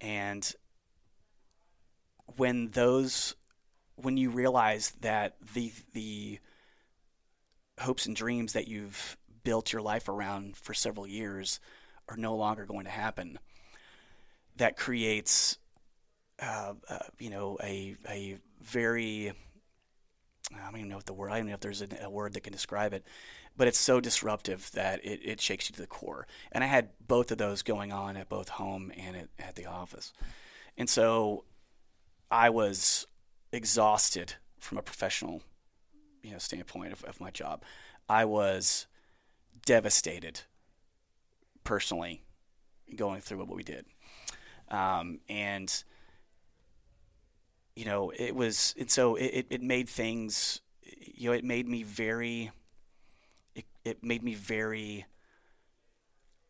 [0.00, 0.52] and
[2.36, 3.36] when those
[3.96, 6.38] when you realize that the the
[7.80, 11.60] hopes and dreams that you've built your life around for several years
[12.08, 13.38] are no longer going to happen,
[14.56, 15.58] that creates,
[16.40, 19.32] uh, uh, you know, a a very
[20.54, 21.32] I don't even know what the word.
[21.32, 23.04] I don't know if there's a, a, word that can describe it,
[23.56, 26.28] but it's so disruptive that it, it shakes you to the core.
[26.52, 29.66] And I had both of those going on at both home and at, at the
[29.66, 30.12] office,
[30.76, 31.44] and so
[32.30, 33.06] I was
[33.52, 35.42] exhausted from a professional
[36.22, 37.62] you know standpoint of, of my job.
[38.08, 38.86] I was
[39.64, 40.42] devastated
[41.64, 42.22] personally
[42.94, 43.84] going through what we did.
[44.70, 45.84] Um, and
[47.76, 51.82] you know, it was, and so it, it made things, you know, it made me
[51.82, 52.50] very,
[53.54, 55.04] it, it made me very,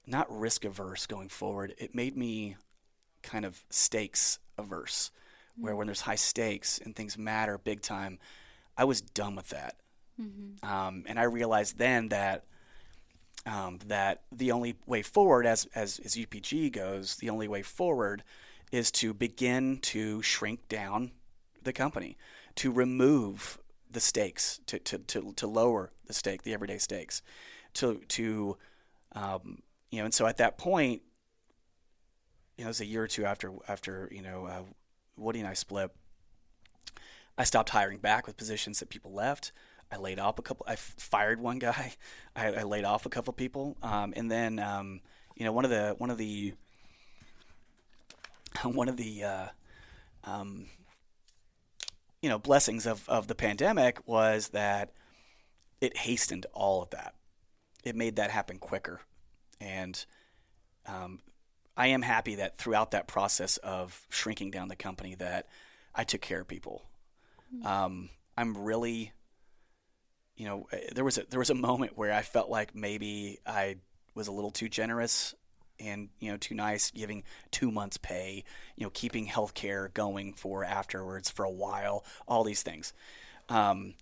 [0.06, 1.74] not risk averse going forward.
[1.78, 2.56] It made me
[3.22, 5.10] kind of stakes averse
[5.58, 8.18] where when there's high stakes and things matter big time,
[8.76, 9.76] I was done with that.
[10.20, 10.68] Mm-hmm.
[10.68, 12.44] Um, and I realized then that
[13.46, 18.24] um, that the only way forward, as, as as UPG goes, the only way forward
[18.72, 21.12] is to begin to shrink down
[21.62, 22.16] the company,
[22.56, 23.58] to remove
[23.90, 27.22] the stakes, to to, to, to lower the stake, the everyday stakes,
[27.74, 28.56] to to
[29.12, 30.06] um, you know.
[30.06, 31.02] And so at that point,
[32.56, 34.62] you know, it was a year or two after after you know uh,
[35.16, 35.90] Woody and I split,
[37.38, 39.52] I stopped hiring back with positions that people left.
[39.90, 40.66] I laid off a couple.
[40.68, 41.94] I fired one guy.
[42.36, 45.00] I, I laid off a couple people, um, and then um,
[45.36, 46.54] you know one of the one of the
[48.64, 49.46] one of the uh,
[50.24, 50.66] um,
[52.22, 54.92] you know blessings of of the pandemic was that
[55.80, 57.14] it hastened all of that.
[57.84, 59.02] It made that happen quicker,
[59.60, 60.04] and
[60.86, 61.20] um,
[61.76, 65.46] I am happy that throughout that process of shrinking down the company that
[65.94, 66.84] I took care of people.
[67.54, 67.66] Mm-hmm.
[67.66, 69.12] Um, I'm really,
[70.36, 73.38] you know, eh, there was a there was a moment where I felt like maybe
[73.46, 73.76] I
[74.14, 75.34] was a little too generous
[75.78, 78.44] and you know too nice, giving two months pay,
[78.76, 82.92] you know, keeping healthcare going for afterwards for a while, all these things.
[83.48, 83.94] Um,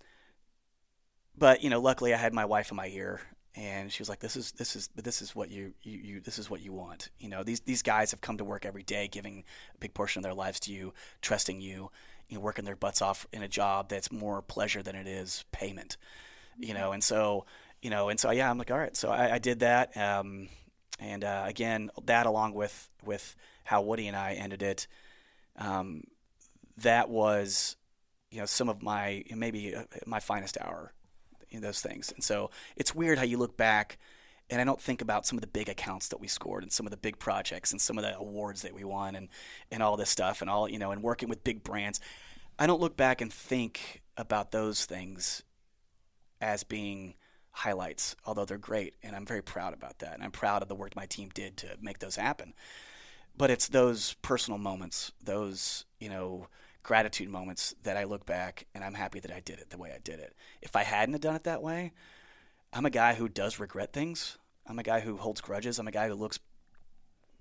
[1.37, 3.19] but you know, luckily I had my wife in my ear,
[3.55, 6.37] and she was like, "This is this is this is what you, you you this
[6.37, 7.09] is what you want.
[7.19, 9.43] You know, these these guys have come to work every day, giving
[9.73, 11.89] a big portion of their lives to you, trusting you,
[12.27, 15.45] you know, working their butts off in a job that's more pleasure than it is
[15.51, 15.95] payment.
[16.57, 17.45] You know, and so
[17.81, 20.49] you know, and so yeah, I'm like, all right, so I, I did that, um,
[20.99, 24.87] and uh, again, that along with with how Woody and I ended it,
[25.57, 26.03] um,
[26.77, 27.77] that was
[28.31, 30.91] you know some of my maybe uh, my finest hour
[31.61, 32.11] those things.
[32.11, 33.97] And so it's weird how you look back
[34.49, 36.85] and I don't think about some of the big accounts that we scored and some
[36.85, 39.29] of the big projects and some of the awards that we won and,
[39.71, 41.99] and all this stuff and all, you know, and working with big brands.
[42.59, 45.43] I don't look back and think about those things
[46.39, 47.15] as being
[47.51, 48.93] highlights, although they're great.
[49.01, 50.13] And I'm very proud about that.
[50.13, 52.53] And I'm proud of the work my team did to make those happen.
[53.37, 56.47] but it's those personal moments, those you know
[56.85, 59.91] gratitude moments that I look back and I'm happy that I did it the way
[59.93, 60.35] I did it.
[60.61, 61.93] If I hadn't have done it that way,
[62.71, 64.37] I'm a guy who does regret things.
[64.67, 65.79] I'm a guy who holds grudges.
[65.79, 66.39] I'm a guy who looks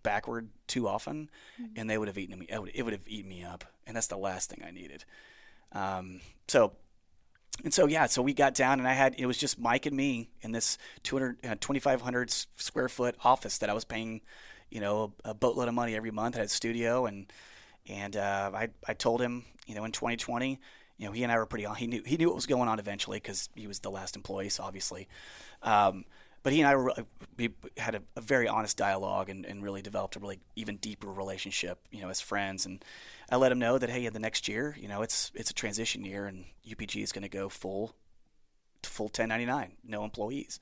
[0.03, 1.31] backward too often,
[1.61, 1.75] mm-hmm.
[1.77, 2.47] and they would have eaten me.
[2.49, 5.05] It would, it would, have eaten me up, and that's the last thing I needed.
[5.73, 6.73] Um, so,
[7.65, 9.97] and so yeah, so we got down, and I had it was just Mike and
[9.97, 14.23] me in this 200, uh, 2,500 square foot office that I was paying,
[14.71, 16.37] you know, a, a boatload of money every month.
[16.37, 17.31] I had a studio, and
[17.89, 20.61] and uh, I I told him, you know, in 2020
[20.97, 21.75] you know, he and I were pretty on.
[21.75, 24.49] He knew he knew what was going on eventually because he was the last employee,
[24.49, 25.09] so obviously.
[25.63, 26.05] Um,
[26.43, 26.93] but he and I were,
[27.37, 31.07] we had a, a very honest dialogue and, and, really developed a really even deeper
[31.07, 32.67] relationship, you know, as friends.
[32.67, 32.85] And
[33.31, 35.55] I let him know that hey, in the next year, you know, it's it's a
[35.55, 37.95] transition year, and UPG is going to go full
[38.83, 40.61] full 1099, no employees.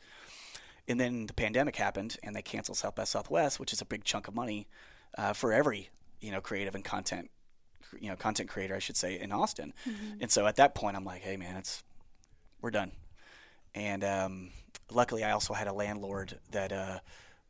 [0.89, 4.05] And then the pandemic happened, and they canceled South by Southwest, which is a big
[4.05, 4.67] chunk of money
[5.19, 5.91] uh, for every
[6.23, 7.31] you know creative and content
[8.01, 9.73] you know content creator, I should say, in Austin.
[9.87, 10.23] Mm-hmm.
[10.23, 11.83] And so at that point, I'm like, hey man, it's
[12.61, 12.93] we're done.
[13.75, 14.51] And um,
[14.91, 16.99] luckily, I also had a landlord that uh,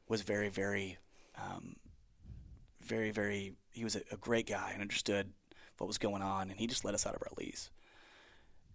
[0.08, 0.98] was very, very,
[1.36, 1.76] um,
[2.80, 3.54] very, very.
[3.72, 5.32] He was a, a, great guy and understood
[5.78, 7.70] what was going on, and he just let us out of our lease.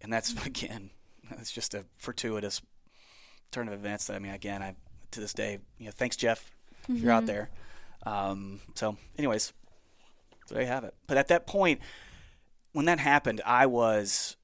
[0.02, 0.46] And that's mm-hmm.
[0.48, 0.90] again,
[1.32, 2.62] it's just a fortuitous
[3.52, 4.08] turn of events.
[4.08, 4.76] That I mean, again, I
[5.12, 6.52] to this day, you know, thanks Jeff,
[6.84, 6.98] mm-hmm.
[6.98, 7.28] if you're out mm-hmm.
[7.28, 7.50] there.
[8.06, 9.54] Um, so, anyways,
[10.48, 10.96] so there you have it.
[11.06, 11.82] But at that point,
[12.72, 14.38] when that happened, I was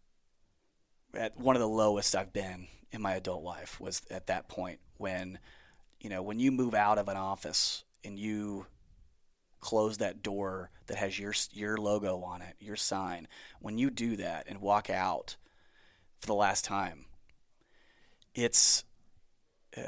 [1.14, 3.80] at one of the lowest I've been in my adult life.
[3.80, 5.40] Was at that point when,
[6.02, 8.68] you know, when you move out of an office and you
[9.62, 13.28] close that door that has your your logo on it, your sign.
[13.62, 15.38] When you do that and walk out
[16.20, 17.06] for the last time,
[18.36, 18.84] it's
[19.78, 19.84] uh,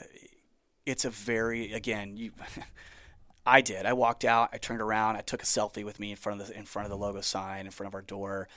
[0.86, 2.32] it's a very again you
[3.46, 3.86] I did.
[3.86, 4.50] I walked out.
[4.54, 5.18] I turned around.
[5.18, 7.22] I took a selfie with me in front of the in front of the logo
[7.22, 8.48] sign in front of our door,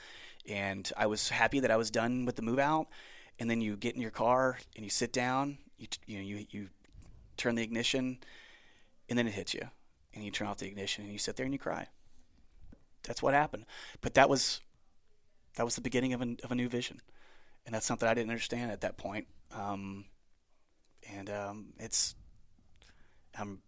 [0.47, 2.87] and I was happy that I was done with the move out.
[3.39, 5.59] And then you get in your car and you sit down.
[5.77, 6.69] You you know you you
[7.37, 8.17] turn the ignition,
[9.07, 9.69] and then it hits you,
[10.13, 11.87] and you turn off the ignition and you sit there and you cry.
[13.03, 13.65] That's what happened.
[14.01, 14.59] But that was
[15.55, 17.01] that was the beginning of a, of a new vision,
[17.65, 19.27] and that's something I didn't understand at that point.
[19.51, 20.05] Um,
[21.15, 22.15] and um, it's
[23.37, 23.61] I'm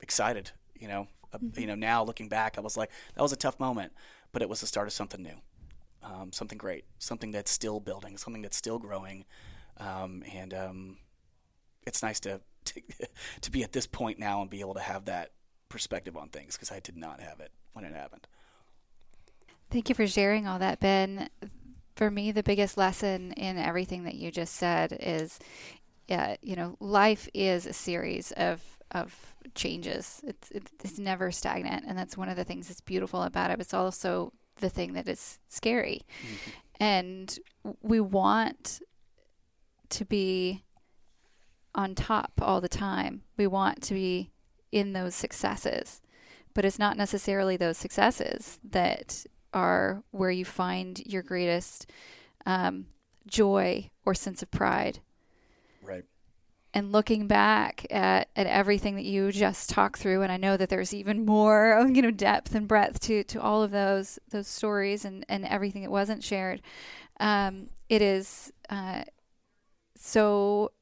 [0.00, 0.50] excited.
[0.74, 1.60] You know, uh, mm-hmm.
[1.60, 1.74] you know.
[1.74, 3.92] Now looking back, I was like, that was a tough moment,
[4.32, 5.40] but it was the start of something new,
[6.02, 9.24] um, something great, something that's still building, something that's still growing,
[9.78, 10.96] um, and um,
[11.86, 12.82] it's nice to, to
[13.40, 15.30] to be at this point now and be able to have that
[15.68, 18.26] perspective on things because I did not have it when it happened.
[19.70, 21.28] Thank you for sharing all that, Ben.
[21.96, 25.38] For me, the biggest lesson in everything that you just said is,
[26.08, 28.62] uh, you know, life is a series of
[28.96, 30.20] of changes.
[30.24, 33.58] It's it's never stagnant, and that's one of the things that's beautiful about it.
[33.58, 36.50] But it's also the thing that is scary, mm-hmm.
[36.82, 37.38] and
[37.82, 38.80] we want
[39.90, 40.64] to be
[41.74, 43.22] on top all the time.
[43.36, 44.30] We want to be
[44.72, 46.00] in those successes,
[46.54, 51.90] but it's not necessarily those successes that are where you find your greatest
[52.44, 52.86] um,
[53.26, 55.00] joy or sense of pride.
[56.76, 60.68] And looking back at, at everything that you just talked through and I know that
[60.68, 65.06] there's even more you know depth and breadth to, to all of those those stories
[65.06, 66.60] and, and everything that wasn't shared
[67.18, 69.04] um, it is uh,
[69.96, 70.72] so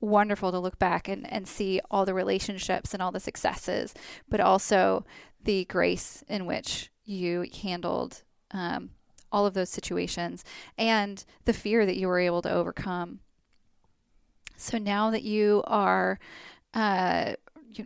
[0.00, 3.94] wonderful to look back and, and see all the relationships and all the successes
[4.28, 5.06] but also
[5.44, 8.90] the grace in which you handled um,
[9.30, 10.44] all of those situations
[10.76, 13.20] and the fear that you were able to overcome
[14.56, 16.18] so now that you are
[16.72, 17.34] uh,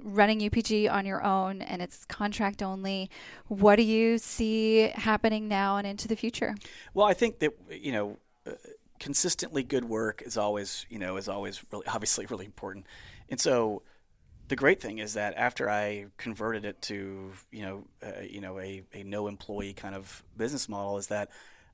[0.03, 3.11] running UPG on your own and it's contract only,
[3.47, 6.55] what do you see happening now and into the future?
[6.95, 8.19] Well, I think that you know.
[8.47, 8.53] Uh,
[9.01, 12.85] consistently good work is always, you know, is always really obviously really important.
[13.29, 13.83] And so
[14.49, 18.59] the great thing is that after I converted it to you know uh, you know
[18.59, 21.31] a, a no employee kind of business model is that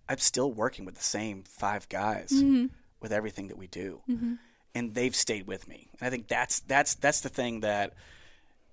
[0.08, 2.66] I'm still working with the same five guys mm-hmm.
[3.00, 4.02] with everything that we do.
[4.08, 4.34] Mm-hmm
[4.74, 5.88] and they've stayed with me.
[6.00, 7.94] And I think that's that's that's the thing that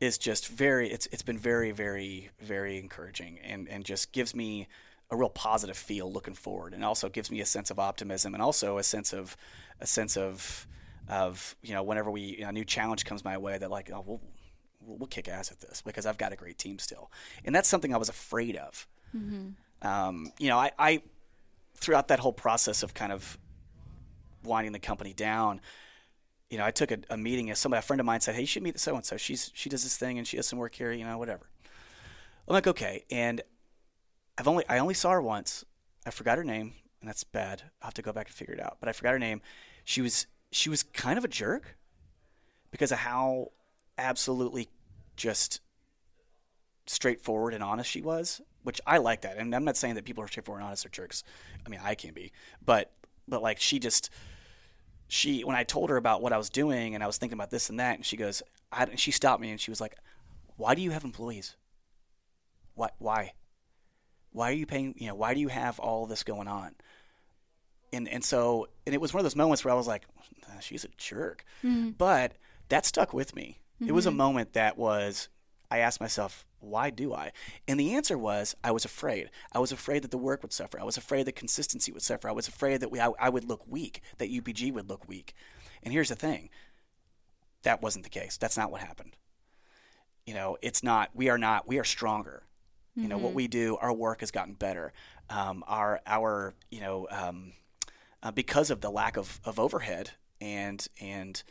[0.02, 4.68] is just very it's it's been very very very encouraging and and just gives me
[5.12, 8.42] a real positive feel looking forward and also gives me a sense of optimism and
[8.42, 9.38] also a sense of
[9.80, 10.68] a sense of
[11.08, 13.92] of you know whenever we you know, a new challenge comes my way that like
[13.94, 14.22] oh we'll
[14.84, 17.12] we'll kick ass at this because I've got a great team still
[17.46, 19.88] and that's something I was afraid of mm-hmm.
[19.88, 21.02] um, you know I, I
[21.76, 23.38] throughout that whole process of kind of
[24.44, 25.62] winding the company down
[26.52, 28.42] you know, I took a, a meeting as somebody, a friend of mine said, "Hey,
[28.42, 29.16] you should meet so and so.
[29.16, 31.50] She's she does this thing and she does some work here, you know, whatever."
[32.48, 33.42] I'm like, okay, and
[34.38, 35.64] I've only I only saw her once.
[36.06, 37.64] I forgot her name, and that's bad.
[37.82, 38.78] I'll have to go back and figure it out.
[38.82, 39.42] But I forgot her name.
[39.86, 41.78] She was she was kind of a jerk
[42.70, 43.52] because of how
[43.98, 44.68] absolutely
[45.16, 45.62] just
[46.86, 49.38] straightforward and honest she was, which I like that.
[49.38, 51.24] And I'm not saying that people are straightforward and honest are jerks.
[51.66, 52.34] I mean, I can be,
[52.66, 52.92] but
[53.26, 54.10] but like she just
[55.14, 57.50] she when I told her about what I was doing and I was thinking about
[57.52, 58.42] this and that, and she goes,
[58.72, 59.96] I, and she stopped me and she was like,
[60.56, 61.58] "Why do you have employees?
[62.76, 63.34] Why why
[64.32, 64.96] why are you paying?
[64.98, 66.76] You know, why do you have all this going on?"
[67.92, 70.04] And and so and it was one of those moments where I was like,
[70.62, 71.90] "She's a jerk," Mm-hmm.
[71.98, 72.32] but
[72.70, 73.60] that stuck with me.
[73.86, 75.28] It was a moment that was
[75.70, 77.32] I asked myself, why do I?
[77.68, 79.30] And the answer was I was afraid.
[79.52, 80.80] I was afraid that the work would suffer.
[80.80, 82.30] I was afraid that consistency would suffer.
[82.30, 85.34] I was afraid that we, I, I would look weak, that UPG would look weak.
[85.84, 86.50] And here's the thing
[87.64, 88.38] that wasn't the case.
[88.38, 89.18] That's not what happened.
[90.26, 92.44] You know, it's not, we are not, we are stronger.
[92.94, 94.92] You know, what we do, our work has gotten better.
[95.30, 97.54] Um, our, our, you know, um,
[98.22, 101.42] uh, because of the lack of, of overhead and, and,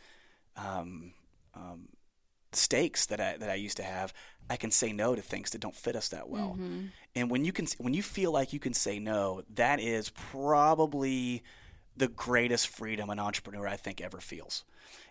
[0.55, 1.13] um,
[1.55, 1.87] um,
[2.53, 4.13] stakes that I that I used to have,
[4.49, 6.57] I can say no to things that don't fit us that well.
[6.59, 6.85] Mm-hmm.
[7.15, 11.43] And when you can when you feel like you can say no, that is probably
[11.95, 14.63] the greatest freedom an entrepreneur I think ever feels.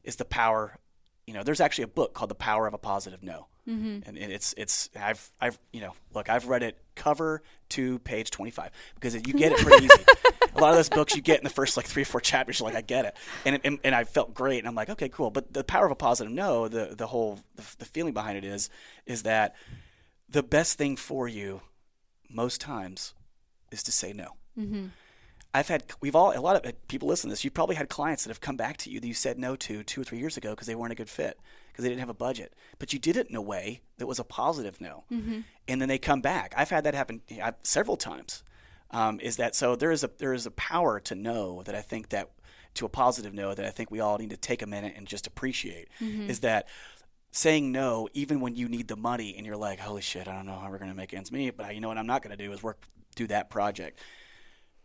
[0.05, 0.79] Is the power
[1.27, 3.47] you know, there's actually a book called The Power of a Positive No.
[3.69, 4.09] Mm-hmm.
[4.09, 8.31] And, and it's it's I've I've you know, look, I've read it cover to page
[8.31, 10.05] 25 because you get it pretty easy.
[10.55, 12.59] A lot of those books you get in the first like three or four chapters,
[12.61, 14.91] you're like, I get it, and, it- and and I felt great, and I'm like,
[14.91, 15.31] okay, cool.
[15.31, 18.45] But the power of a positive no, the the whole the, the feeling behind it
[18.45, 18.71] is
[19.07, 19.55] is that
[20.29, 21.63] the best thing for you
[22.29, 23.15] most times
[23.73, 24.37] is to say no.
[25.53, 27.43] I've had we've all a lot of people listen to this.
[27.45, 29.83] You've probably had clients that have come back to you that you said no to
[29.83, 31.39] two or three years ago because they weren't a good fit
[31.73, 34.19] because they didn't have a budget, but you did it in a way that was
[34.21, 35.05] a positive no,
[35.67, 36.55] and then they come back.
[36.57, 38.43] I've had that happen uh, several times.
[38.93, 39.77] Um, is that so?
[39.77, 42.31] There is a there is a power to know that I think that
[42.75, 45.07] to a positive no that I think we all need to take a minute and
[45.07, 45.89] just appreciate
[46.29, 46.69] is that
[47.33, 50.47] saying no even when you need the money and you're like holy shit I don't
[50.47, 52.37] know how we're going to make ends meet but you know what I'm not going
[52.37, 52.87] to do is work
[53.17, 53.99] do that project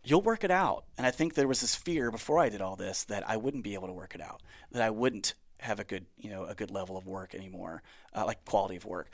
[0.06, 0.84] you'll work it out.
[0.96, 3.64] And I think there was this fear before I did all this that I wouldn't
[3.64, 4.40] be able to work it out,
[4.70, 7.82] that I wouldn't have a good, you know, a good level of work anymore,
[8.14, 9.10] uh, like quality of work.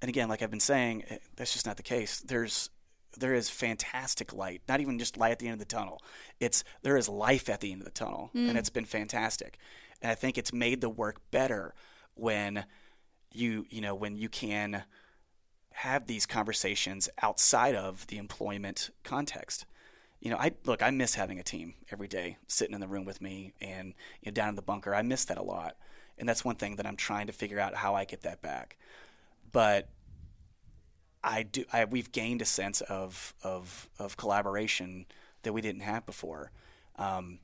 [0.00, 2.20] And again, like I've been saying, eh, that's just not the case.
[2.20, 2.70] There's
[3.18, 6.00] there is fantastic light, not even just light at the end of the tunnel.
[6.40, 8.56] It's there is life at the end of the tunnel, and mm.
[8.56, 9.58] it's been fantastic.
[10.02, 11.74] And I think it's made the work better
[12.14, 12.64] when
[13.32, 14.84] you you know when you can
[15.72, 19.66] have these conversations outside of the employment context.
[20.20, 23.04] You know, I look, I miss having a team every day sitting in the room
[23.04, 24.94] with me and you know, down in the bunker.
[24.94, 25.76] I miss that a lot.
[26.16, 28.76] And that's one thing that I'm trying to figure out how I get that back.
[29.50, 29.88] But
[31.24, 35.06] I do I we've gained a sense of of of collaboration
[35.42, 36.52] that we didn't have before.
[36.96, 37.38] Um,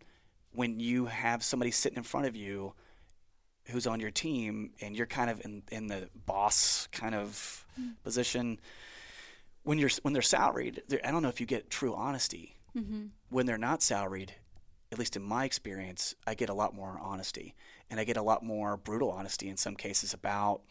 [0.53, 2.75] when you have somebody sitting in front of you
[3.67, 7.65] who's on your team and you're kind of in, in the boss kind of
[8.03, 8.61] position
[9.63, 12.57] when you're when they're salaried they're, i don't know if you get true honesty.
[13.31, 14.35] When they're not salaried
[14.93, 17.55] at least in my experience i get a lot more honesty
[17.91, 20.63] and i get a lot more brutal honesty in some cases about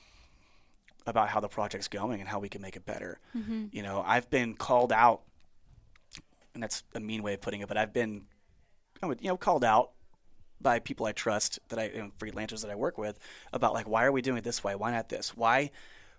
[1.10, 3.66] about how the project's going and how we can make it better mm-hmm.
[3.72, 5.22] you know i've been called out
[6.54, 8.26] and that's a mean way of putting it but i've been
[9.02, 9.92] I would, you know called out
[10.62, 13.20] by people I trust that I you know, freelancers that I work with
[13.54, 14.76] about like why are we doing it this way?
[14.76, 15.36] Why not this?
[15.36, 15.72] Why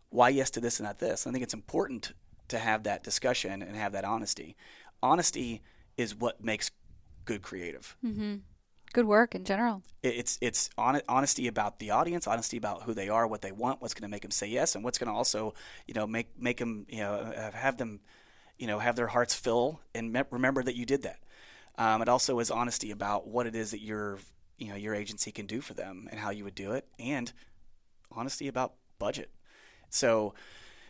[0.08, 1.24] why yes to this and not this?
[1.24, 2.12] And I think it's important
[2.48, 4.56] to have that discussion and have that honesty.
[5.02, 5.62] Honesty
[5.96, 6.70] is what makes
[7.24, 7.96] good creative.
[8.04, 8.36] Mm-hmm.
[8.92, 9.82] Good work in general.
[10.02, 13.80] It's it's hon- honesty about the audience, honesty about who they are, what they want,
[13.80, 15.54] what's going to make them say yes, and what's going to also
[15.86, 18.00] you know make make them you know uh, have them
[18.58, 21.20] you know have their hearts fill and me- remember that you did that.
[21.78, 24.18] Um, it also is honesty about what it is that your
[24.58, 27.32] you know your agency can do for them and how you would do it, and
[28.10, 29.30] honesty about budget.
[29.88, 30.34] So,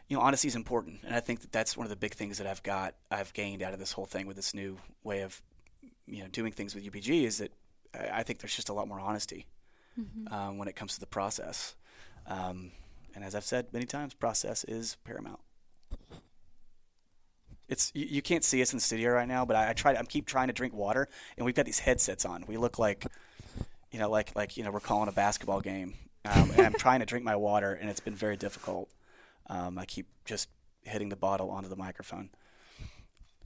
[0.08, 2.38] you know, honesty is important, and I think that that's one of the big things
[2.38, 5.42] that I've got I've gained out of this whole thing with this new way of
[6.06, 7.52] you know doing things with UPG is that
[7.94, 9.46] I I think there's just a lot more honesty
[10.30, 11.74] um, when it comes to the process.
[12.26, 12.72] Um,
[13.14, 15.40] and as I've said many times, process is paramount.
[17.68, 19.94] It's you, you can't see us in the studio right now, but I, I try.
[19.94, 22.44] I keep trying to drink water, and we've got these headsets on.
[22.48, 23.06] We look like,
[23.92, 25.94] you know, like like you know, we're calling a basketball game,
[26.24, 28.90] um, and I'm trying to drink my water, and it's been very difficult.
[29.48, 30.48] Um, I keep just
[30.82, 32.30] hitting the bottle onto the microphone.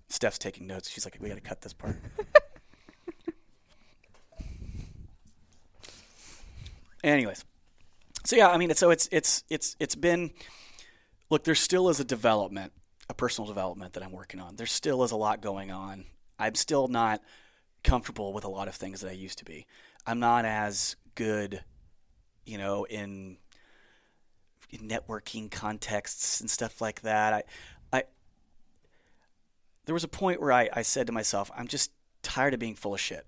[0.08, 0.90] Steph's taking notes.
[0.90, 1.96] She's like, "We got to cut this part."
[7.05, 7.44] Anyways,
[8.24, 10.32] so yeah, I mean, so it's it's it's it's been.
[11.31, 12.72] Look, there still is a development,
[13.09, 14.56] a personal development that I'm working on.
[14.56, 16.06] There still is a lot going on.
[16.39, 17.22] I'm still not
[17.82, 19.66] comfortable with a lot of things that I used to be.
[20.06, 21.62] I'm not as good,
[22.44, 23.39] you know, in,
[24.70, 27.32] in networking contexts and stuff like that.
[27.32, 27.43] I,
[27.93, 28.02] I,
[29.86, 31.90] there was a point where I, I said to myself, I'm just
[32.22, 33.26] tired of being full of shit.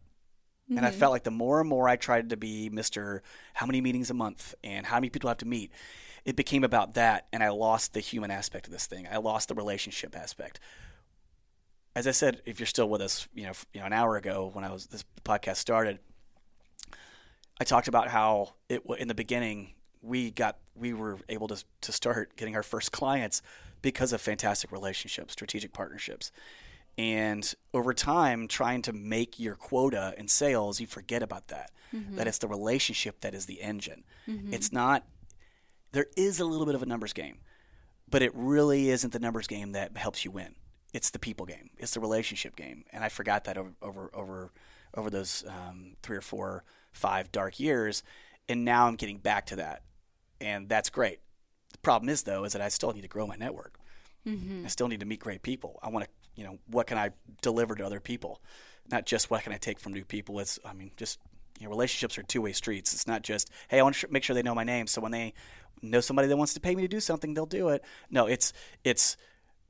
[0.69, 0.79] Mm-hmm.
[0.79, 3.21] And I felt like the more and more I tried to be Mr.
[3.55, 5.71] How many meetings a month and how many people have to meet,
[6.25, 7.27] it became about that.
[7.33, 9.07] And I lost the human aspect of this thing.
[9.11, 10.59] I lost the relationship aspect.
[11.95, 14.51] As I said, if you're still with us, you know, you know, an hour ago
[14.53, 16.01] when I was this podcast started,
[17.61, 19.71] I talked about how it in the beginning
[20.03, 23.41] we got we were able to to start getting our first clients
[23.83, 26.33] because of fantastic relationships, strategic partnerships.
[26.99, 31.71] And over time, trying to make your quota in sales, you forget about that.
[31.95, 32.17] Mm-hmm.
[32.17, 34.05] That it's the relationship that is the engine.
[34.27, 34.53] Mm-hmm.
[34.53, 35.05] It's not,
[35.93, 37.39] there is a little bit of a numbers game,
[38.11, 40.55] but it really isn't the numbers game that helps you win.
[40.93, 42.85] It's the people game, it's the relationship game.
[42.93, 44.53] And I forgot that over, over, over,
[44.95, 48.03] over those um, three or four, five dark years.
[48.49, 49.83] And now I'm getting back to that.
[50.41, 51.21] And that's great.
[51.73, 53.75] The problem is, though, is that I still need to grow my network.
[54.27, 54.65] Mm-hmm.
[54.65, 55.79] I still need to meet great people.
[55.83, 57.11] I want to you know, what can I
[57.43, 58.41] deliver to other people?
[58.91, 60.39] Not just what can I take from new people.
[60.39, 61.19] It's, I mean, just,
[61.59, 62.95] you know, relationships are two way streets.
[62.95, 64.87] It's not just, hey, I want to make sure they know my name.
[64.87, 65.33] So when they
[65.83, 67.83] know somebody that wants to pay me to do something, they'll do it.
[68.11, 68.53] No, it's,
[68.85, 69.17] it's,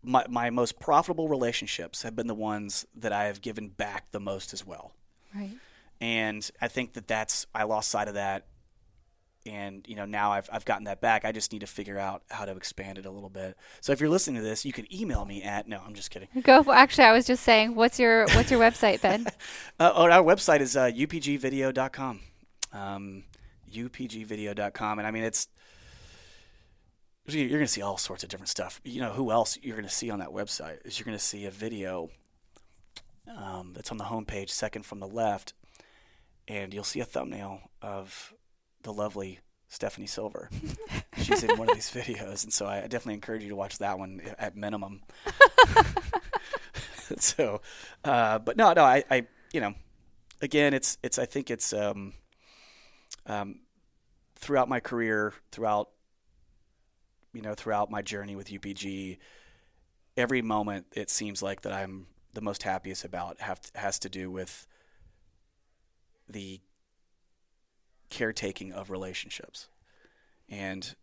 [0.03, 4.21] my, my most profitable relationships have been the ones that I have given back the
[4.21, 4.93] most as well.
[5.35, 5.57] Right.
[6.01, 8.47] And I think that that's, I lost sight of that
[9.47, 11.25] and you know now I've, I've gotten that back.
[11.25, 13.57] I just need to figure out how to expand it a little bit.
[13.81, 16.29] So if you're listening to this you can email me at no i'm just kidding.
[16.43, 19.27] Go for, actually i was just saying what's your what's your website ben?
[19.79, 22.21] Uh, oh, our website is uh, upgvideo.com
[22.73, 23.25] um,
[23.71, 25.49] upgvideo.com and i mean it's
[27.29, 28.81] you're going to see all sorts of different stuff.
[28.85, 31.23] You know who else you're going to see on that website is you're going to
[31.25, 32.11] see a video
[33.37, 35.53] um, that's on the homepage second from the left
[36.49, 38.33] and you'll see a thumbnail of
[38.87, 40.49] the lovely Stephanie Silver.
[41.19, 43.99] She's in one of these videos, and so I definitely encourage you to watch that
[43.99, 45.03] one at minimum.
[47.19, 47.61] so,
[48.05, 49.75] uh, but no, no, I, I, you know,
[50.41, 52.15] again, it's, it's, I think it's, um,
[53.27, 53.61] um,
[54.37, 55.91] throughout my career, throughout,
[57.33, 59.19] you know, throughout my journey with UPG,
[60.17, 64.31] every moment it seems like that I'm the most happiest about have has to do
[64.31, 64.67] with
[66.29, 66.61] the
[68.17, 69.69] caretaking of relationships,
[70.49, 70.95] and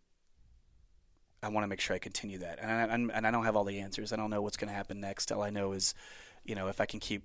[1.44, 2.58] I want to make sure I continue that.
[2.60, 4.12] And I, and I don't have all the answers.
[4.12, 5.30] I don't know what's going to happen next.
[5.30, 5.94] All I know is,
[6.44, 7.22] you know, if I can keep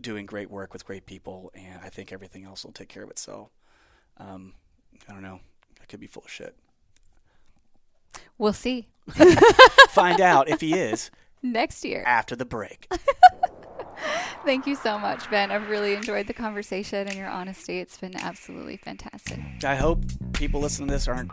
[0.00, 3.10] doing great work with great people, and I think everything else will take care of
[3.10, 3.50] itself.
[4.16, 4.54] Um,
[5.08, 5.38] I don't know.
[5.80, 6.56] I could be full of shit.
[8.38, 8.88] We'll see.
[9.90, 11.12] Find out if he is
[11.42, 12.90] next year after the break.
[14.44, 15.52] Thank you so much, Ben.
[15.52, 17.78] I've really enjoyed the conversation and your honesty.
[17.78, 19.38] It's been absolutely fantastic.
[19.64, 21.30] I hope people listening to this aren't.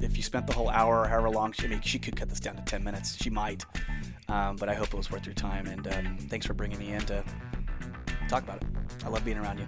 [0.00, 2.28] If you spent the whole hour or however long, she, I mean, she could cut
[2.28, 3.16] this down to 10 minutes.
[3.22, 3.64] She might.
[4.28, 5.66] Um, but I hope it was worth your time.
[5.66, 7.24] And um, thanks for bringing me in to
[8.28, 8.68] talk about it.
[9.04, 9.66] I love being around you.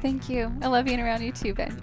[0.00, 0.52] Thank you.
[0.62, 1.80] I love being around you too, Ben.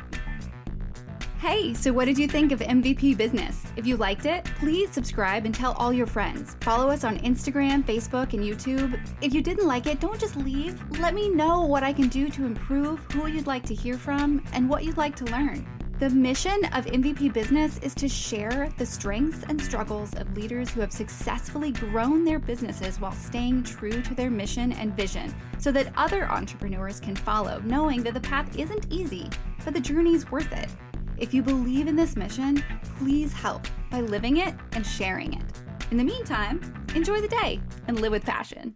[1.40, 3.62] Hey, so what did you think of MVP Business?
[3.76, 6.56] If you liked it, please subscribe and tell all your friends.
[6.62, 8.98] Follow us on Instagram, Facebook, and YouTube.
[9.22, 10.82] If you didn't like it, don't just leave.
[11.00, 14.44] Let me know what I can do to improve, who you'd like to hear from,
[14.54, 15.68] and what you'd like to learn.
[16.00, 20.82] The mission of MVP Business is to share the strengths and struggles of leaders who
[20.82, 25.94] have successfully grown their businesses while staying true to their mission and vision so that
[25.96, 29.30] other entrepreneurs can follow, knowing that the path isn't easy,
[29.64, 30.70] but the journey's worth it.
[31.18, 32.64] If you believe in this mission,
[32.98, 35.44] please help by living it and sharing it.
[35.92, 36.60] In the meantime,
[36.94, 38.76] enjoy the day and live with passion.